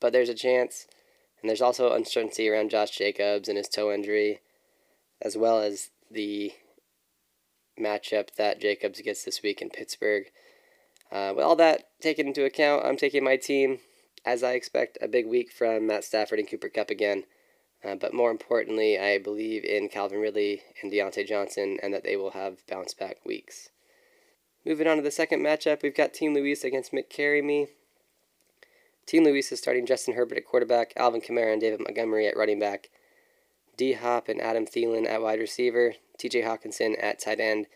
but 0.00 0.12
there's 0.12 0.28
a 0.28 0.34
chance. 0.34 0.86
And 1.40 1.48
there's 1.48 1.60
also 1.60 1.92
uncertainty 1.92 2.48
around 2.48 2.70
Josh 2.70 2.96
Jacobs 2.96 3.48
and 3.48 3.58
his 3.58 3.68
toe 3.68 3.92
injury, 3.92 4.40
as 5.20 5.36
well 5.36 5.58
as 5.58 5.90
the 6.10 6.52
matchup 7.78 8.34
that 8.36 8.60
Jacobs 8.60 9.00
gets 9.00 9.24
this 9.24 9.42
week 9.42 9.60
in 9.60 9.68
Pittsburgh. 9.68 10.24
Uh, 11.12 11.34
with 11.36 11.44
all 11.44 11.56
that 11.56 11.88
taken 12.00 12.26
into 12.26 12.44
account, 12.44 12.84
I'm 12.84 12.96
taking 12.96 13.22
my 13.22 13.36
team 13.36 13.80
as 14.24 14.42
I 14.42 14.52
expect 14.52 14.96
a 15.02 15.08
big 15.08 15.26
week 15.26 15.52
from 15.52 15.86
Matt 15.86 16.04
Stafford 16.04 16.38
and 16.38 16.48
Cooper 16.48 16.70
Kupp 16.70 16.90
again. 16.90 17.24
Uh, 17.84 17.96
but 17.96 18.14
more 18.14 18.30
importantly, 18.30 18.98
I 18.98 19.18
believe 19.18 19.64
in 19.64 19.88
Calvin 19.88 20.20
Ridley 20.20 20.62
and 20.82 20.90
Diontae 20.90 21.26
Johnson 21.26 21.78
and 21.82 21.92
that 21.92 22.04
they 22.04 22.16
will 22.16 22.30
have 22.30 22.66
bounce 22.66 22.94
back 22.94 23.16
weeks. 23.26 23.68
Moving 24.64 24.86
on 24.86 24.96
to 24.96 25.02
the 25.02 25.10
second 25.10 25.40
matchup, 25.40 25.82
we've 25.82 25.94
got 25.94 26.14
Team 26.14 26.34
Luis 26.34 26.62
against 26.62 26.92
Mick 26.92 27.10
Carry 27.10 27.42
Me. 27.42 27.66
Team 29.04 29.24
Luis 29.24 29.50
is 29.50 29.58
starting 29.58 29.84
Justin 29.84 30.14
Herbert 30.14 30.38
at 30.38 30.46
quarterback, 30.46 30.92
Alvin 30.96 31.20
Kamara 31.20 31.52
and 31.52 31.60
David 31.60 31.80
Montgomery 31.80 32.28
at 32.28 32.36
running 32.36 32.60
back, 32.60 32.88
D 33.76 33.94
Hop 33.94 34.28
and 34.28 34.40
Adam 34.40 34.64
Thielen 34.64 35.08
at 35.08 35.20
wide 35.20 35.40
receiver, 35.40 35.94
TJ 36.18 36.44
Hockenson 36.44 36.94
at 37.02 37.18
tight 37.18 37.40
end, 37.40 37.66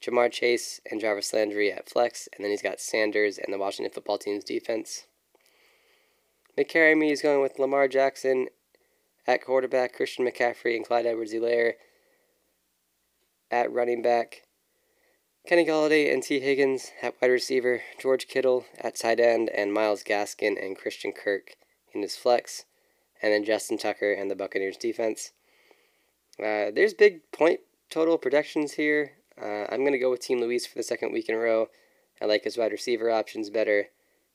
Ja'Marr 0.00 0.30
Chase 0.30 0.80
and 0.90 1.00
Jarvis 1.00 1.32
Landry 1.32 1.72
at 1.72 1.88
flex, 1.88 2.28
and 2.34 2.44
then 2.44 2.50
he's 2.50 2.62
got 2.62 2.80
Sanders 2.80 3.38
and 3.38 3.52
the 3.52 3.58
Washington 3.58 3.92
football 3.92 4.18
team's 4.18 4.44
defense. 4.44 5.06
McCarry 6.56 7.10
is 7.10 7.22
going 7.22 7.42
with 7.42 7.58
Lamar 7.58 7.88
Jackson 7.88 8.48
at 9.26 9.44
quarterback, 9.44 9.92
Christian 9.92 10.26
McCaffrey 10.26 10.76
and 10.76 10.86
Clyde 10.86 11.06
Edwards 11.06 11.34
Helaire 11.34 11.74
at 13.50 13.72
running 13.72 14.02
back, 14.02 14.42
Kenny 15.46 15.64
Golladay 15.64 16.12
and 16.12 16.22
Tee 16.22 16.40
Higgins 16.40 16.90
at 17.02 17.14
wide 17.20 17.30
receiver, 17.30 17.82
George 18.00 18.26
Kittle 18.26 18.64
at 18.80 18.96
tight 18.96 19.20
end, 19.20 19.48
and 19.50 19.72
Myles 19.72 20.02
Gaskin 20.02 20.60
and 20.60 20.76
Christian 20.76 21.12
Kirk 21.12 21.56
in 21.92 22.02
his 22.02 22.16
flex, 22.16 22.64
and 23.22 23.32
then 23.32 23.44
Justin 23.44 23.78
Tucker 23.78 24.12
and 24.12 24.30
the 24.30 24.34
Buccaneers 24.34 24.76
defense. 24.76 25.32
Uh, 26.38 26.70
there's 26.74 26.94
big 26.94 27.20
point 27.32 27.60
total 27.90 28.18
projections 28.18 28.72
here. 28.72 29.12
Uh, 29.40 29.66
I'm 29.70 29.80
going 29.80 29.92
to 29.92 29.98
go 29.98 30.10
with 30.10 30.20
Team 30.20 30.40
Luis 30.40 30.66
for 30.66 30.76
the 30.76 30.82
second 30.82 31.12
week 31.12 31.28
in 31.28 31.34
a 31.34 31.38
row. 31.38 31.68
I 32.20 32.24
like 32.24 32.44
his 32.44 32.56
wide 32.56 32.72
receiver 32.72 33.10
options 33.10 33.50
better. 33.50 33.88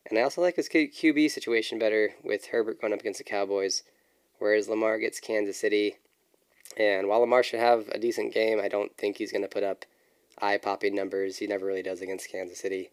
And 0.10 0.18
I 0.18 0.24
also 0.24 0.42
like 0.42 0.56
his 0.56 0.70
QB 0.70 1.30
situation 1.32 1.80
better 1.80 2.12
with 2.24 2.48
Herbert 2.48 2.82
going 2.82 2.94
up 2.94 3.00
against 3.02 3.20
the 3.20 3.24
Cowboys, 3.24 3.84
whereas 4.40 4.68
Lamar 4.68 4.98
gets 4.98 5.20
Kansas 5.20 5.60
City. 5.60 5.98
And 6.78 7.08
while 7.08 7.20
Lamar 7.20 7.44
should 7.44 7.60
have 7.60 7.88
a 7.90 8.00
decent 8.00 8.34
game, 8.34 8.60
I 8.60 8.68
don't 8.68 8.96
think 8.98 9.18
he's 9.18 9.32
going 9.32 9.44
to 9.44 9.48
put 9.48 9.64
up 9.64 9.86
eye 10.42 10.58
popping 10.58 10.96
numbers. 10.96 11.38
He 11.38 11.48
never 11.48 11.66
really 11.66 11.84
does 11.84 12.02
against 12.02 12.32
Kansas 12.32 12.60
City. 12.60 12.90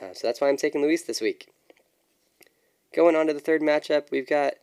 Uh, 0.00 0.14
so 0.14 0.26
that's 0.26 0.40
why 0.40 0.48
I'm 0.48 0.56
taking 0.56 0.82
Luis 0.82 1.02
this 1.02 1.20
week. 1.20 1.50
Going 2.94 3.16
on 3.16 3.26
to 3.26 3.34
the 3.34 3.40
third 3.40 3.60
matchup, 3.60 4.10
we've 4.10 4.28
got 4.28 4.54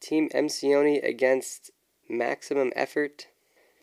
Team 0.00 0.28
Emcioni 0.34 1.02
against 1.02 1.70
Maximum 2.08 2.72
Effort. 2.76 3.28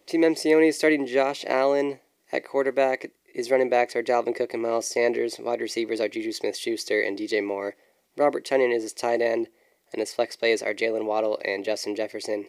Team 0.05 0.21
Emcioni 0.21 0.69
is 0.69 0.77
starting 0.77 1.07
Josh 1.07 1.43
Allen 1.47 1.99
at 2.31 2.45
quarterback. 2.45 3.11
His 3.25 3.51
running 3.51 3.69
backs 3.69 3.95
are 3.95 4.03
Dalvin 4.03 4.35
Cook 4.35 4.53
and 4.53 4.63
Miles 4.63 4.87
Sanders. 4.87 5.39
Wide 5.39 5.61
receivers 5.61 6.01
are 6.01 6.07
Juju 6.07 6.31
Smith 6.31 6.57
Schuster 6.57 7.01
and 7.01 7.17
DJ 7.17 7.43
Moore. 7.43 7.75
Robert 8.17 8.45
Tonyan 8.45 8.75
is 8.75 8.83
his 8.83 8.93
tight 8.93 9.21
end, 9.21 9.47
and 9.93 9.99
his 9.99 10.13
flex 10.13 10.35
plays 10.35 10.61
are 10.61 10.73
Jaylen 10.73 11.05
Waddle 11.05 11.39
and 11.45 11.63
Justin 11.63 11.95
Jefferson. 11.95 12.47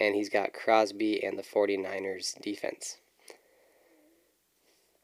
And 0.00 0.14
he's 0.14 0.28
got 0.28 0.52
Crosby 0.52 1.22
and 1.24 1.38
the 1.38 1.42
49ers 1.42 2.40
defense. 2.40 2.98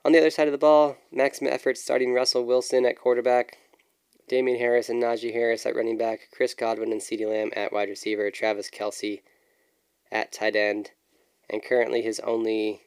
On 0.04 0.12
the 0.12 0.18
other 0.18 0.30
side 0.30 0.46
of 0.48 0.52
the 0.52 0.58
ball, 0.58 0.96
maximum 1.10 1.52
effort 1.52 1.78
starting 1.78 2.12
Russell 2.12 2.44
Wilson 2.44 2.84
at 2.84 2.98
quarterback, 2.98 3.56
Damien 4.28 4.58
Harris 4.58 4.88
and 4.88 5.02
Najee 5.02 5.32
Harris 5.32 5.66
at 5.66 5.74
running 5.74 5.98
back, 5.98 6.28
Chris 6.30 6.54
Godwin 6.54 6.92
and 6.92 7.00
CeeDee 7.00 7.28
Lamb 7.28 7.50
at 7.56 7.72
wide 7.72 7.88
receiver, 7.88 8.30
Travis 8.30 8.70
Kelce 8.70 9.22
at 10.12 10.30
tight 10.30 10.56
end, 10.56 10.92
and 11.50 11.64
currently 11.64 12.02
his 12.02 12.20
only 12.20 12.82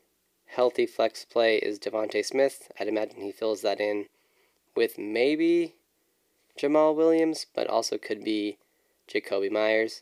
healthy 0.47 0.85
flex 0.85 1.25
play 1.25 1.57
is 1.57 1.79
DeVonta 1.79 2.25
Smith. 2.25 2.71
I'd 2.79 2.87
imagine 2.87 3.21
he 3.21 3.31
fills 3.31 3.61
that 3.61 3.79
in 3.79 4.05
with 4.75 4.97
maybe 4.97 5.75
Jamaal 6.59 6.95
Williams, 6.95 7.45
but 7.53 7.67
also 7.67 7.97
could 7.97 8.23
be 8.23 8.57
Jakobi 9.07 9.51
Meyers. 9.51 10.01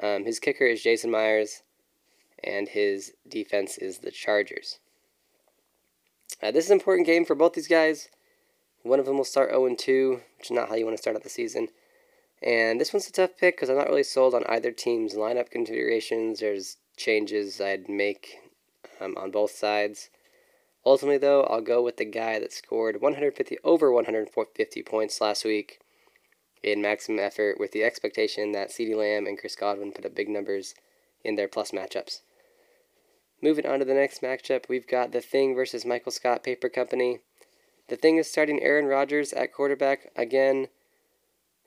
Um, 0.00 0.24
his 0.24 0.38
kicker 0.38 0.64
is 0.64 0.82
Jason 0.82 1.10
Myers, 1.10 1.62
and 2.42 2.68
his 2.68 3.12
defense 3.28 3.78
is 3.78 3.98
the 3.98 4.10
Chargers. 4.10 4.78
Uh, 6.42 6.50
this 6.50 6.66
is 6.66 6.70
an 6.70 6.78
important 6.78 7.06
game 7.06 7.24
for 7.24 7.34
both 7.34 7.54
these 7.54 7.68
guys. 7.68 8.08
One 8.82 9.00
of 9.00 9.06
them 9.06 9.16
will 9.16 9.24
start 9.24 9.50
0 9.50 9.74
2, 9.74 10.20
which 10.38 10.46
is 10.46 10.50
not 10.50 10.68
how 10.68 10.76
you 10.76 10.84
want 10.84 10.96
to 10.96 11.02
start 11.02 11.16
out 11.16 11.24
the 11.24 11.28
season. 11.28 11.68
And 12.40 12.80
this 12.80 12.92
one's 12.92 13.08
a 13.08 13.12
tough 13.12 13.36
pick 13.36 13.56
because 13.56 13.68
I'm 13.68 13.76
not 13.76 13.88
really 13.88 14.04
sold 14.04 14.34
on 14.34 14.44
either 14.48 14.70
team's 14.70 15.14
lineup 15.14 15.50
configurations. 15.50 16.38
There's 16.38 16.76
changes 16.96 17.60
I'd 17.60 17.88
make 17.88 18.38
um, 19.00 19.14
on 19.16 19.30
both 19.30 19.50
sides. 19.50 20.10
Ultimately, 20.84 21.18
though, 21.18 21.42
I'll 21.42 21.60
go 21.60 21.82
with 21.82 21.96
the 21.96 22.04
guy 22.04 22.38
that 22.38 22.52
scored 22.52 23.00
150 23.00 23.58
over 23.64 23.92
150 23.92 24.82
points 24.82 25.20
last 25.20 25.44
week 25.44 25.80
in 26.62 26.82
maximum 26.82 27.20
effort, 27.20 27.58
with 27.60 27.72
the 27.72 27.84
expectation 27.84 28.52
that 28.52 28.70
CeeDee 28.70 28.96
Lamb 28.96 29.26
and 29.26 29.38
Chris 29.38 29.54
Godwin 29.54 29.92
put 29.92 30.04
up 30.04 30.14
big 30.14 30.28
numbers 30.28 30.74
in 31.24 31.36
their 31.36 31.48
plus 31.48 31.70
matchups. 31.70 32.20
Moving 33.40 33.66
on 33.66 33.78
to 33.78 33.84
the 33.84 33.94
next 33.94 34.22
matchup, 34.22 34.68
we've 34.68 34.88
got 34.88 35.12
The 35.12 35.20
Thing 35.20 35.54
versus 35.54 35.84
Michael 35.84 36.10
Scott 36.10 36.42
Paper 36.42 36.68
Company. 36.68 37.20
The 37.88 37.96
Thing 37.96 38.16
is 38.16 38.30
starting 38.30 38.60
Aaron 38.62 38.86
Rodgers 38.86 39.32
at 39.32 39.52
quarterback 39.52 40.10
again. 40.16 40.68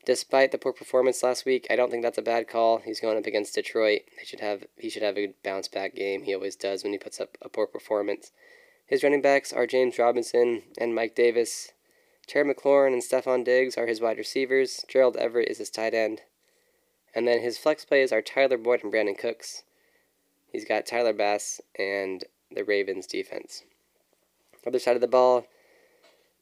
Despite 0.05 0.51
the 0.51 0.57
poor 0.57 0.73
performance 0.73 1.21
last 1.21 1.45
week, 1.45 1.67
I 1.69 1.75
don't 1.75 1.91
think 1.91 2.01
that's 2.01 2.17
a 2.17 2.23
bad 2.23 2.47
call. 2.47 2.79
He's 2.79 2.99
going 2.99 3.17
up 3.17 3.27
against 3.27 3.53
Detroit. 3.53 4.01
They 4.17 4.25
should 4.25 4.39
have 4.39 4.65
he 4.77 4.89
should 4.89 5.03
have 5.03 5.17
a 5.17 5.33
bounce 5.43 5.67
back 5.67 5.95
game. 5.95 6.23
He 6.23 6.33
always 6.33 6.55
does 6.55 6.83
when 6.83 6.93
he 6.93 6.97
puts 6.97 7.21
up 7.21 7.37
a 7.41 7.49
poor 7.49 7.67
performance. 7.67 8.31
His 8.87 9.03
running 9.03 9.21
backs 9.21 9.53
are 9.53 9.67
James 9.67 9.99
Robinson 9.99 10.63
and 10.77 10.95
Mike 10.95 11.15
Davis. 11.15 11.73
Terry 12.27 12.51
McLaurin 12.51 12.93
and 12.93 13.03
Stefon 13.03 13.43
Diggs 13.43 13.77
are 13.77 13.87
his 13.87 14.01
wide 14.01 14.17
receivers. 14.17 14.83
Gerald 14.87 15.17
Everett 15.17 15.49
is 15.49 15.59
his 15.59 15.69
tight 15.69 15.93
end. 15.93 16.21
And 17.13 17.27
then 17.27 17.41
his 17.41 17.57
flex 17.57 17.85
plays 17.85 18.11
are 18.11 18.21
Tyler 18.21 18.57
Boyd 18.57 18.83
and 18.83 18.91
Brandin 18.91 19.17
Cooks. 19.17 19.63
He's 20.51 20.65
got 20.65 20.85
Tyler 20.85 21.13
Bass 21.13 21.61
and 21.77 22.23
the 22.51 22.63
Ravens 22.63 23.05
defense. 23.05 23.63
Other 24.65 24.79
side 24.79 24.95
of 24.95 25.01
the 25.01 25.07
ball, 25.07 25.47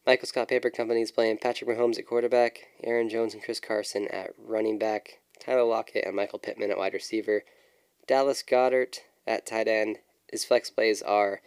Michael 0.09 0.27
Scott 0.27 0.47
Paper 0.47 0.71
Company 0.71 1.03
is 1.03 1.11
playing 1.11 1.37
Patrick 1.37 1.69
Mahomes 1.69 1.99
at 1.99 2.07
quarterback, 2.07 2.69
Aaron 2.83 3.09
Jones 3.09 3.35
and 3.35 3.43
Chris 3.43 3.59
Carson 3.59 4.07
at 4.07 4.31
running 4.43 4.79
back, 4.79 5.19
Tyler 5.39 5.61
Lockett 5.61 6.03
and 6.03 6.15
Michael 6.15 6.39
Pittman 6.39 6.71
at 6.71 6.79
wide 6.79 6.95
receiver, 6.95 7.43
Dallas 8.07 8.41
Goedert 8.41 9.01
at 9.27 9.45
tight 9.45 9.67
end. 9.67 9.99
His 10.31 10.43
flex 10.43 10.71
plays 10.71 11.03
are 11.03 11.41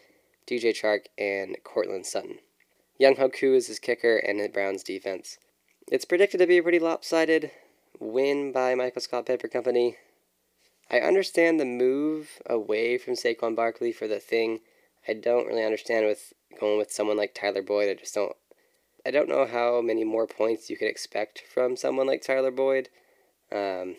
DJ 0.47 0.71
Chark 0.71 1.07
and 1.19 1.57
Courtland 1.65 2.07
Sutton. 2.07 2.39
Younghoe 3.01 3.33
Koo 3.33 3.53
is 3.53 3.67
his 3.67 3.81
kicker 3.81 4.19
and 4.19 4.39
the 4.39 4.49
Browns 4.49 4.85
defense. 4.85 5.39
It's 5.91 6.05
predicted 6.05 6.39
to 6.39 6.47
be 6.47 6.59
a 6.59 6.63
pretty 6.63 6.79
lopsided 6.79 7.51
win 7.99 8.53
by 8.53 8.77
Michael 8.77 9.03
Scott 9.03 9.27
Paper 9.27 9.49
Company. 9.49 9.97
I 10.89 11.01
understand 11.01 11.59
the 11.59 11.65
move 11.65 12.41
away 12.47 12.97
from 12.97 13.15
Saquon 13.15 13.57
Barkley 13.57 13.91
for 13.91 14.07
the 14.07 14.21
thing. 14.21 14.61
I 15.09 15.15
don't 15.15 15.49
really 15.49 15.65
understand 15.65 16.07
with 16.07 16.33
going 16.61 16.79
with 16.79 16.93
someone 16.93 17.17
like 17.17 17.35
Tyler 17.35 17.63
Boyd. 17.63 17.89
I 17.89 17.95
just 17.95 18.15
don't. 18.15 18.37
I 19.05 19.11
don't 19.11 19.29
know 19.29 19.47
how 19.47 19.81
many 19.81 20.05
more 20.05 20.27
points 20.27 20.71
you 20.71 20.77
could 20.77 20.89
expect 20.89 21.43
from 21.53 21.77
someone 21.77 22.07
like 22.07 22.23
Tyler 22.23 22.53
Boyd. 22.53 22.89
Um, 23.51 23.97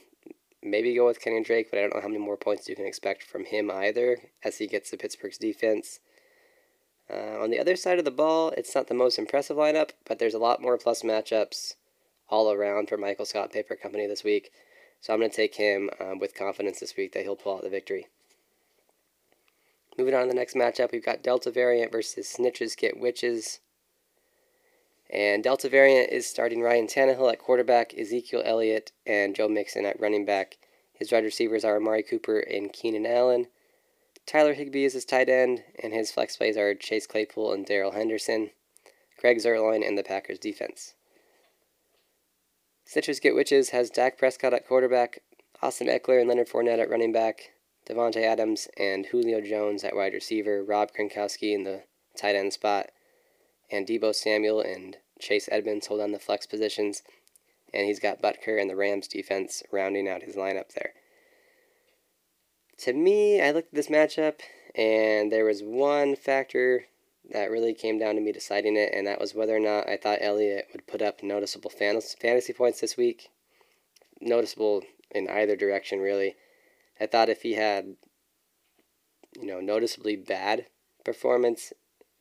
maybe 0.61 0.95
go 0.95 1.05
with 1.05 1.21
Kenny 1.21 1.43
Drake, 1.43 1.67
but 1.69 1.77
I 1.77 1.81
don't 1.81 1.95
know 1.95 2.01
how 2.01 2.07
many 2.07 2.19
more 2.19 2.37
points 2.37 2.69
you 2.69 2.75
can 2.75 2.85
expect 2.85 3.23
from 3.23 3.45
him 3.45 3.69
either 3.69 4.17
as 4.43 4.57
he 4.57 4.67
gets 4.67 4.89
to 4.91 4.97
Pittsburgh's 4.97 5.37
defense. 5.37 5.99
Uh, 7.09 7.37
on 7.41 7.49
the 7.49 7.59
other 7.59 7.75
side 7.75 7.99
of 7.99 8.05
the 8.05 8.11
ball, 8.11 8.53
it's 8.57 8.73
not 8.73 8.87
the 8.87 8.93
most 8.93 9.19
impressive 9.19 9.57
lineup, 9.57 9.91
but 10.05 10.19
there's 10.19 10.33
a 10.33 10.39
lot 10.39 10.61
more 10.61 10.77
plus 10.77 11.03
matchups 11.03 11.75
all 12.29 12.51
around 12.51 12.87
for 12.87 12.97
Michael 12.97 13.25
Scott 13.25 13.51
Paper 13.51 13.75
Company 13.75 14.07
this 14.07 14.23
week. 14.23 14.51
So 15.01 15.13
I'm 15.13 15.19
going 15.19 15.29
to 15.29 15.35
take 15.35 15.55
him 15.55 15.89
um, 15.99 16.17
with 16.17 16.33
confidence 16.33 16.79
this 16.79 16.95
week 16.95 17.11
that 17.11 17.23
he'll 17.23 17.35
pull 17.35 17.57
out 17.57 17.63
the 17.63 17.69
victory. 17.69 18.07
Moving 19.97 20.15
on 20.15 20.23
to 20.23 20.27
the 20.29 20.33
next 20.33 20.55
matchup, 20.55 20.91
we've 20.91 21.05
got 21.05 21.21
Delta 21.21 21.51
Variant 21.51 21.91
versus 21.91 22.33
Snitches 22.39 22.75
Get 22.77 22.97
Witches. 22.97 23.59
And 25.13 25.43
Delta 25.43 25.69
Variant 25.69 26.11
is 26.11 26.25
starting 26.25 26.61
Ryan 26.61 26.87
Tannehill 26.87 27.31
at 27.31 27.37
quarterback, 27.37 27.93
Ezekiel 27.95 28.41
Elliott, 28.43 28.91
and 29.05 29.35
Joe 29.35 29.47
Mixon 29.47 29.85
at 29.85 29.99
running 29.99 30.25
back. 30.25 30.57
His 30.91 31.11
wide 31.11 31.23
receivers 31.23 31.63
are 31.63 31.77
Amari 31.77 32.01
Cooper 32.01 32.39
and 32.39 32.73
Keenan 32.73 33.05
Allen. 33.05 33.45
Tyler 34.25 34.55
Higbee 34.55 34.85
is 34.85 34.93
his 34.93 35.05
tight 35.05 35.29
end, 35.29 35.63
and 35.81 35.93
his 35.93 36.11
flex 36.11 36.35
plays 36.35 36.57
are 36.57 36.73
Chase 36.73 37.05
Claypool 37.05 37.53
and 37.53 37.63
Darrell 37.63 37.91
Henderson. 37.91 38.49
Greg 39.19 39.37
Zuerlein 39.37 39.87
and 39.87 39.97
the 39.97 40.03
Packers 40.03 40.39
defense. 40.39 40.95
Snitches 42.87 43.21
Get 43.21 43.35
Witches 43.35 43.69
has 43.69 43.91
Dak 43.91 44.17
Prescott 44.17 44.53
at 44.53 44.67
quarterback, 44.67 45.19
Austin 45.61 45.87
Ekeler 45.87 46.19
and 46.19 46.27
Leonard 46.27 46.49
Fournette 46.49 46.79
at 46.79 46.89
running 46.89 47.11
back, 47.11 47.51
Davante 47.87 48.23
Adams 48.23 48.67
and 48.77 49.05
Julio 49.05 49.41
Jones 49.41 49.83
at 49.83 49.95
wide 49.95 50.13
receiver, 50.13 50.63
Rob 50.63 50.89
Gronkowski 50.91 51.53
in 51.53 51.65
the 51.65 51.83
tight 52.17 52.35
end 52.35 52.51
spot, 52.51 52.89
and 53.69 53.85
Deebo 53.85 54.15
Samuel 54.15 54.59
and 54.59 54.97
Chase 55.23 55.47
Edmonds 55.51 55.87
hold 55.87 56.01
on 56.01 56.11
the 56.11 56.19
flex 56.19 56.45
positions, 56.45 57.01
and 57.73 57.87
he's 57.87 57.99
got 57.99 58.21
Butker 58.21 58.59
and 58.59 58.69
the 58.69 58.75
Rams 58.75 59.07
defense 59.07 59.63
rounding 59.71 60.07
out 60.07 60.23
his 60.23 60.35
lineup 60.35 60.73
there. 60.73 60.93
To 62.79 62.93
me, 62.93 63.41
I 63.41 63.51
looked 63.51 63.69
at 63.69 63.75
this 63.75 63.87
matchup, 63.87 64.41
and 64.75 65.31
there 65.31 65.45
was 65.45 65.61
one 65.61 66.15
factor 66.15 66.85
that 67.31 67.49
really 67.49 67.73
came 67.73 67.97
down 67.97 68.15
to 68.15 68.21
me 68.21 68.33
deciding 68.33 68.75
it, 68.75 68.93
and 68.93 69.07
that 69.07 69.21
was 69.21 69.33
whether 69.33 69.55
or 69.55 69.59
not 69.59 69.87
I 69.87 69.95
thought 69.95 70.19
Elliott 70.21 70.67
would 70.73 70.87
put 70.87 71.01
up 71.01 71.23
noticeable 71.23 71.69
fantasy 71.69 72.53
points 72.53 72.81
this 72.81 72.97
week. 72.97 73.29
Noticeable 74.19 74.83
in 75.11 75.29
either 75.29 75.55
direction, 75.55 75.99
really. 75.99 76.35
I 76.99 77.05
thought 77.05 77.29
if 77.29 77.43
he 77.43 77.53
had, 77.53 77.95
you 79.39 79.47
know, 79.47 79.61
noticeably 79.61 80.17
bad 80.17 80.65
performance, 81.05 81.71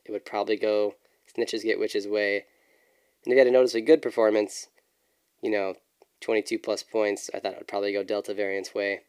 it 0.05 0.13
would 0.13 0.25
probably 0.25 0.57
go 0.57 0.95
snitches 1.37 1.65
get 1.65 1.81
witches 1.81 2.07
way. 2.07 2.45
And 3.25 3.33
if 3.33 3.37
he 3.37 3.39
had 3.39 3.47
a 3.47 3.51
noticeably 3.51 3.83
good 3.83 4.03
performance, 4.03 4.69
you 5.43 5.51
know, 5.51 5.75
22 6.21 6.59
plus 6.59 6.83
points, 6.83 7.31
I 7.35 7.41
thought 7.41 7.53
it 7.53 7.59
would 7.59 7.69
probably 7.69 7.93
go 7.93 8.03
Delta 8.03 8.35
variance 8.35 8.75
way. 8.75 9.01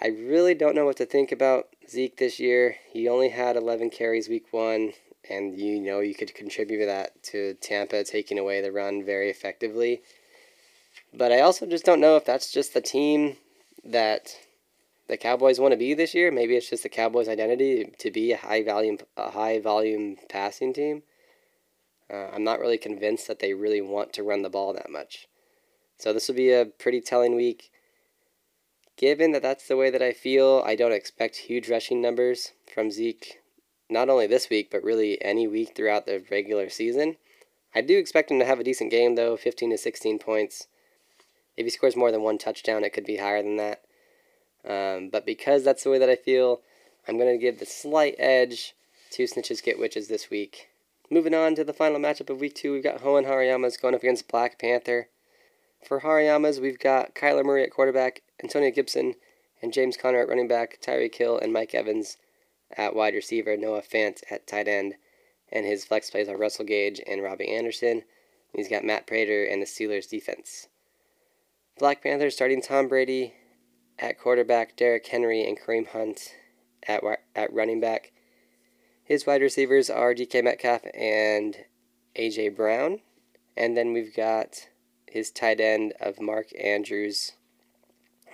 I 0.00 0.08
really 0.08 0.54
don't 0.54 0.74
know 0.74 0.84
what 0.84 0.96
to 0.96 1.06
think 1.06 1.32
about 1.32 1.68
Zeke 1.88 2.16
this 2.16 2.40
year. 2.40 2.76
He 2.90 3.08
only 3.08 3.28
had 3.28 3.56
11 3.56 3.90
carries 3.90 4.28
week 4.28 4.52
one, 4.52 4.92
and 5.28 5.58
you 5.58 5.80
know 5.80 6.00
you 6.00 6.14
could 6.14 6.34
contribute 6.34 6.84
that 6.86 7.22
to 7.24 7.54
Tampa 7.54 8.04
taking 8.04 8.38
away 8.38 8.60
the 8.60 8.72
run 8.72 9.04
very 9.04 9.30
effectively. 9.30 10.02
But 11.14 11.30
I 11.30 11.40
also 11.40 11.66
just 11.66 11.84
don't 11.84 12.00
know 12.00 12.16
if 12.16 12.24
that's 12.24 12.50
just 12.50 12.74
the 12.74 12.80
team 12.80 13.36
that 13.84 14.36
the 15.08 15.16
Cowboys 15.16 15.60
want 15.60 15.72
to 15.72 15.78
be 15.78 15.94
this 15.94 16.14
year. 16.14 16.30
Maybe 16.30 16.56
it's 16.56 16.70
just 16.70 16.82
the 16.82 16.88
Cowboys' 16.88 17.28
identity 17.28 17.92
to 17.98 18.10
be 18.10 18.32
a 18.32 18.36
high 18.36 18.62
volume, 18.62 18.98
a 19.16 19.30
high 19.30 19.60
volume 19.60 20.16
passing 20.28 20.72
team. 20.72 21.02
Uh, 22.12 22.28
I'm 22.32 22.44
not 22.44 22.60
really 22.60 22.78
convinced 22.78 23.26
that 23.28 23.38
they 23.38 23.54
really 23.54 23.80
want 23.80 24.12
to 24.14 24.22
run 24.22 24.42
the 24.42 24.50
ball 24.50 24.72
that 24.74 24.90
much. 24.90 25.28
So 25.98 26.12
this 26.12 26.28
will 26.28 26.34
be 26.34 26.52
a 26.52 26.66
pretty 26.66 27.00
telling 27.00 27.34
week. 27.34 27.70
Given 28.96 29.32
that 29.32 29.42
that's 29.42 29.66
the 29.66 29.76
way 29.76 29.88
that 29.88 30.02
I 30.02 30.12
feel, 30.12 30.62
I 30.66 30.76
don't 30.76 30.92
expect 30.92 31.36
huge 31.36 31.70
rushing 31.70 32.02
numbers 32.02 32.52
from 32.72 32.90
Zeke, 32.90 33.40
not 33.88 34.10
only 34.10 34.26
this 34.26 34.50
week, 34.50 34.68
but 34.70 34.84
really 34.84 35.20
any 35.22 35.48
week 35.48 35.74
throughout 35.74 36.04
the 36.04 36.22
regular 36.30 36.68
season. 36.68 37.16
I 37.74 37.80
do 37.80 37.96
expect 37.96 38.30
him 38.30 38.38
to 38.38 38.44
have 38.44 38.60
a 38.60 38.64
decent 38.64 38.90
game, 38.90 39.14
though 39.14 39.36
15 39.36 39.70
to 39.70 39.78
16 39.78 40.18
points. 40.18 40.66
If 41.56 41.64
he 41.64 41.70
scores 41.70 41.96
more 41.96 42.12
than 42.12 42.22
one 42.22 42.36
touchdown, 42.36 42.84
it 42.84 42.92
could 42.92 43.06
be 43.06 43.16
higher 43.16 43.42
than 43.42 43.56
that. 43.56 43.82
Um, 44.68 45.08
but 45.08 45.24
because 45.24 45.64
that's 45.64 45.82
the 45.82 45.90
way 45.90 45.98
that 45.98 46.10
I 46.10 46.16
feel, 46.16 46.60
I'm 47.08 47.18
going 47.18 47.32
to 47.32 47.42
give 47.42 47.58
the 47.58 47.66
slight 47.66 48.14
edge 48.18 48.74
to 49.12 49.24
Snitches 49.24 49.62
Get 49.62 49.78
Witches 49.78 50.08
this 50.08 50.30
week. 50.30 50.68
Moving 51.12 51.34
on 51.34 51.54
to 51.56 51.62
the 51.62 51.74
final 51.74 52.00
matchup 52.00 52.30
of 52.30 52.40
week 52.40 52.54
two, 52.54 52.72
we've 52.72 52.82
got 52.82 53.02
Hoenn 53.02 53.26
Hariyama's 53.26 53.76
going 53.76 53.94
up 53.94 54.00
against 54.00 54.28
Black 54.28 54.58
Panther. 54.58 55.10
For 55.86 56.00
Hariyama's, 56.00 56.58
we've 56.58 56.78
got 56.78 57.14
Kyler 57.14 57.44
Murray 57.44 57.62
at 57.62 57.70
quarterback, 57.70 58.22
Antonio 58.42 58.70
Gibson 58.70 59.16
and 59.60 59.74
James 59.74 59.98
Conner 59.98 60.22
at 60.22 60.28
running 60.30 60.48
back, 60.48 60.78
Tyreek 60.80 61.14
Hill 61.14 61.38
and 61.38 61.52
Mike 61.52 61.74
Evans 61.74 62.16
at 62.78 62.96
wide 62.96 63.12
receiver, 63.12 63.58
Noah 63.58 63.82
Fant 63.82 64.22
at 64.30 64.46
tight 64.46 64.66
end, 64.66 64.94
and 65.52 65.66
his 65.66 65.84
flex 65.84 66.08
plays 66.08 66.30
are 66.30 66.38
Russell 66.38 66.64
Gage 66.64 66.98
and 67.06 67.22
Robbie 67.22 67.54
Anderson. 67.54 68.04
He's 68.56 68.70
got 68.70 68.82
Matt 68.82 69.06
Prater 69.06 69.44
and 69.44 69.60
the 69.60 69.66
Steelers 69.66 70.08
defense. 70.08 70.68
Black 71.78 72.02
Panthers 72.02 72.36
starting 72.36 72.62
Tom 72.62 72.88
Brady 72.88 73.34
at 73.98 74.18
quarterback, 74.18 74.78
Derrick 74.78 75.06
Henry 75.06 75.46
and 75.46 75.60
Kareem 75.60 75.88
Hunt 75.88 76.34
at 76.88 77.04
at 77.36 77.52
running 77.52 77.82
back. 77.82 78.12
His 79.12 79.26
wide 79.26 79.42
receivers 79.42 79.90
are 79.90 80.14
DK 80.14 80.42
Metcalf 80.42 80.86
and 80.94 81.66
AJ 82.16 82.56
Brown, 82.56 83.00
and 83.54 83.76
then 83.76 83.92
we've 83.92 84.16
got 84.16 84.68
his 85.06 85.30
tight 85.30 85.60
end 85.60 85.92
of 86.00 86.18
Mark 86.18 86.46
Andrews 86.58 87.32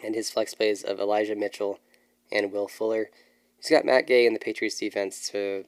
and 0.04 0.14
his 0.14 0.30
flex 0.30 0.54
plays 0.54 0.84
of 0.84 1.00
Elijah 1.00 1.34
Mitchell 1.34 1.80
and 2.30 2.52
Will 2.52 2.68
Fuller. 2.68 3.10
He's 3.56 3.70
got 3.70 3.84
Matt 3.84 4.06
Gay 4.06 4.24
in 4.24 4.34
the 4.34 4.38
Patriots 4.38 4.78
defense 4.78 5.28
to 5.30 5.64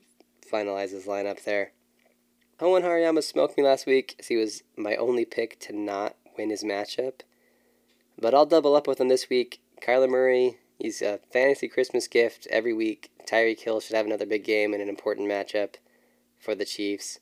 finalize 0.49 0.93
his 0.93 1.07
lineup 1.07 1.43
there. 1.43 1.73
Hoenn 2.61 2.85
Hariyama 2.85 3.25
smoked 3.25 3.59
me 3.59 3.65
last 3.65 3.87
week 3.87 4.15
as 4.21 4.29
he 4.29 4.37
was 4.37 4.63
my 4.77 4.95
only 4.95 5.25
pick 5.25 5.59
to 5.59 5.73
not 5.77 6.15
win 6.39 6.51
his 6.51 6.63
matchup. 6.63 7.23
But 8.17 8.33
I'll 8.33 8.47
double 8.47 8.77
up 8.77 8.87
with 8.87 9.01
him 9.01 9.09
this 9.09 9.29
week. 9.29 9.61
Kyler 9.83 10.09
Murray, 10.09 10.59
he's 10.79 11.03
a 11.03 11.19
fantasy 11.33 11.67
Christmas 11.67 12.07
gift 12.07 12.47
every 12.49 12.73
week. 12.73 13.11
Tyreek 13.31 13.61
Hill 13.61 13.81
should 13.81 13.97
have 13.97 14.07
another 14.07 14.27
big 14.27 14.45
game 14.45 14.73
and 14.73 14.83
an 14.83 14.89
important 14.89 15.29
matchup 15.29 15.75
for 16.39 16.55
the 16.55 16.65
Chiefs. 16.65 17.21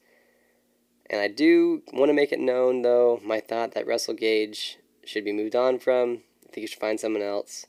And 1.11 1.21
I 1.21 1.29
do 1.29 1.83
want 1.93 2.09
to 2.09 2.15
make 2.15 2.33
it 2.33 2.41
known, 2.41 2.83
though, 2.83 3.21
my 3.23 3.41
thought 3.41 3.75
that 3.75 3.87
Russell 3.87 4.15
Gage 4.15 4.79
should 5.05 5.25
be 5.25 5.33
moved 5.33 5.57
on 5.57 5.79
from. 5.79 6.23
I 6.47 6.53
think 6.53 6.63
you 6.63 6.67
should 6.67 6.81
find 6.81 6.99
someone 6.99 7.23
else. 7.23 7.67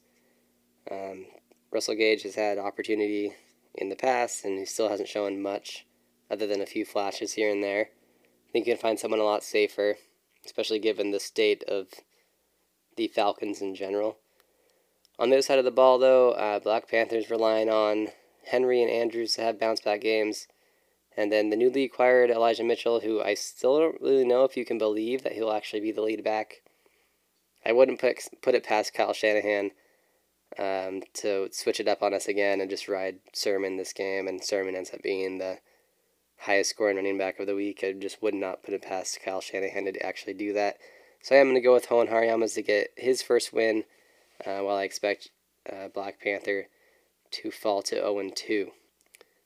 Um, 0.90 1.26
Russell 1.72 1.96
Gage 1.96 2.24
has 2.24 2.36
had 2.36 2.58
opportunity 2.58 3.34
in 3.76 3.90
the 3.90 3.96
past, 3.96 4.46
and 4.46 4.58
he 4.58 4.66
still 4.66 4.90
hasn't 4.90 5.10
shown 5.10 5.42
much 5.42 5.86
other 6.32 6.48
than 6.48 6.62
a 6.62 6.66
few 6.66 6.86
flashes 6.86 7.34
here 7.34 7.52
and 7.52 7.64
there. 7.64 7.90
I 8.50 8.52
think 8.52 8.68
you 8.68 8.74
can 8.74 8.82
find 8.82 9.00
someone 9.00 9.20
a 9.20 9.24
lot 9.24 9.44
safer, 9.44 9.98
especially 10.46 10.80
given 10.80 11.12
the 11.12 11.20
state 11.20 11.64
of 11.64 11.88
the 12.96 13.08
Falcons 13.08 13.62
in 13.62 13.76
general. 13.76 14.18
On 15.18 15.30
the 15.30 15.36
other 15.36 15.42
side 15.42 15.60
of 15.60 15.66
the 15.66 15.72
ball, 15.72 16.00
though, 16.00 16.32
uh, 16.32 16.60
Black 16.60 16.90
Panthers 16.90 17.30
relying 17.30 17.70
on 17.70 18.08
Henry 18.50 18.82
and 18.82 18.92
Andrews 18.92 19.36
to 19.36 19.42
have 19.42 19.60
bounce 19.60 19.82
back 19.82 20.02
games. 20.02 20.48
And 21.18 21.32
then 21.32 21.50
the 21.50 21.58
newly 21.58 21.84
acquired 21.84 22.30
Elijah 22.30 22.64
Mitchell, 22.64 23.02
who 23.02 23.22
I 23.22 23.34
still 23.34 23.80
don't 23.80 24.02
really 24.02 24.26
know 24.26 24.44
if 24.44 24.56
you 24.56 24.66
can 24.66 24.78
believe 24.78 25.24
that 25.24 25.34
he'll 25.34 25.52
actually 25.52 25.82
be 25.82 25.92
the 25.92 26.02
lead 26.02 26.24
back. 26.24 26.62
I 27.66 27.74
wouldn't 27.74 28.00
put, 28.00 28.18
put 28.42 28.56
it 28.56 28.64
past 28.64 28.94
Kyle 28.94 29.14
Shanahan 29.14 29.72
um, 30.58 31.02
to 31.16 31.50
switch 31.52 31.80
it 31.80 31.88
up 31.88 32.02
on 32.02 32.14
us 32.14 32.28
again 32.28 32.62
and 32.62 32.70
just 32.70 32.88
ride 32.88 33.20
Sermon 33.34 33.78
this 33.78 33.92
game, 33.92 34.28
and 34.28 34.44
Sermon 34.44 34.76
ends 34.76 34.94
up 34.94 35.02
being 35.02 35.38
the 35.38 35.60
highest 36.38 36.70
scoring 36.70 36.96
running 36.96 37.18
back 37.18 37.40
of 37.40 37.48
the 37.48 37.56
week. 37.56 37.84
I 37.84 37.92
just 37.92 38.22
would 38.22 38.34
not 38.34 38.64
put 38.64 38.74
it 38.74 38.82
past 38.82 39.20
Kyle 39.24 39.42
Shanahan 39.42 39.86
to 39.86 40.06
actually 40.06 40.34
do 40.34 40.54
that. 40.54 40.78
So 41.22 41.36
I 41.36 41.40
am 41.40 41.48
going 41.48 41.56
to 41.56 41.62
go 41.62 41.74
with 41.74 41.88
Hoenn 41.88 42.10
Hariyama's 42.10 42.54
to 42.54 42.62
get 42.62 42.92
his 42.96 43.22
first 43.22 43.52
win, 43.52 43.84
uh, 44.46 44.60
while 44.60 44.78
I 44.78 44.84
expect 44.84 45.32
uh, 45.72 45.90
Black 45.90 46.22
Panther 46.22 46.68
to 47.32 47.52
fall 47.52 47.82
to 47.84 47.96
0 47.96 48.30
2. 48.36 48.72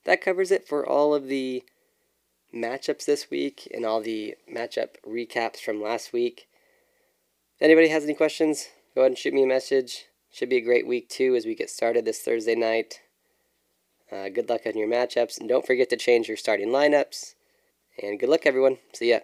That 0.05 0.21
covers 0.21 0.51
it 0.51 0.67
for 0.67 0.85
all 0.87 1.13
of 1.13 1.27
the 1.27 1.63
matchups 2.53 3.05
this 3.05 3.29
week 3.29 3.67
and 3.73 3.85
all 3.85 4.01
the 4.01 4.35
matchup 4.51 4.95
recaps 5.07 5.57
from 5.57 5.81
last 5.81 6.13
week. 6.13 6.47
If 7.55 7.61
anybody 7.61 7.89
has 7.89 8.03
any 8.03 8.13
questions, 8.13 8.67
go 8.95 9.01
ahead 9.01 9.11
and 9.11 9.17
shoot 9.17 9.33
me 9.33 9.43
a 9.43 9.47
message. 9.47 10.05
Should 10.31 10.49
be 10.49 10.57
a 10.57 10.61
great 10.61 10.87
week 10.87 11.09
too 11.09 11.35
as 11.35 11.45
we 11.45 11.55
get 11.55 11.69
started 11.69 12.05
this 12.05 12.19
Thursday 12.19 12.55
night. 12.55 13.01
Uh, 14.11 14.29
good 14.29 14.49
luck 14.49 14.61
on 14.65 14.77
your 14.77 14.87
matchups, 14.87 15.39
and 15.39 15.49
don't 15.49 15.65
forget 15.65 15.89
to 15.89 15.97
change 15.97 16.27
your 16.27 16.37
starting 16.37 16.69
lineups. 16.69 17.33
And 18.01 18.19
good 18.19 18.29
luck, 18.29 18.45
everyone. 18.45 18.77
See 18.93 19.09
ya. 19.09 19.19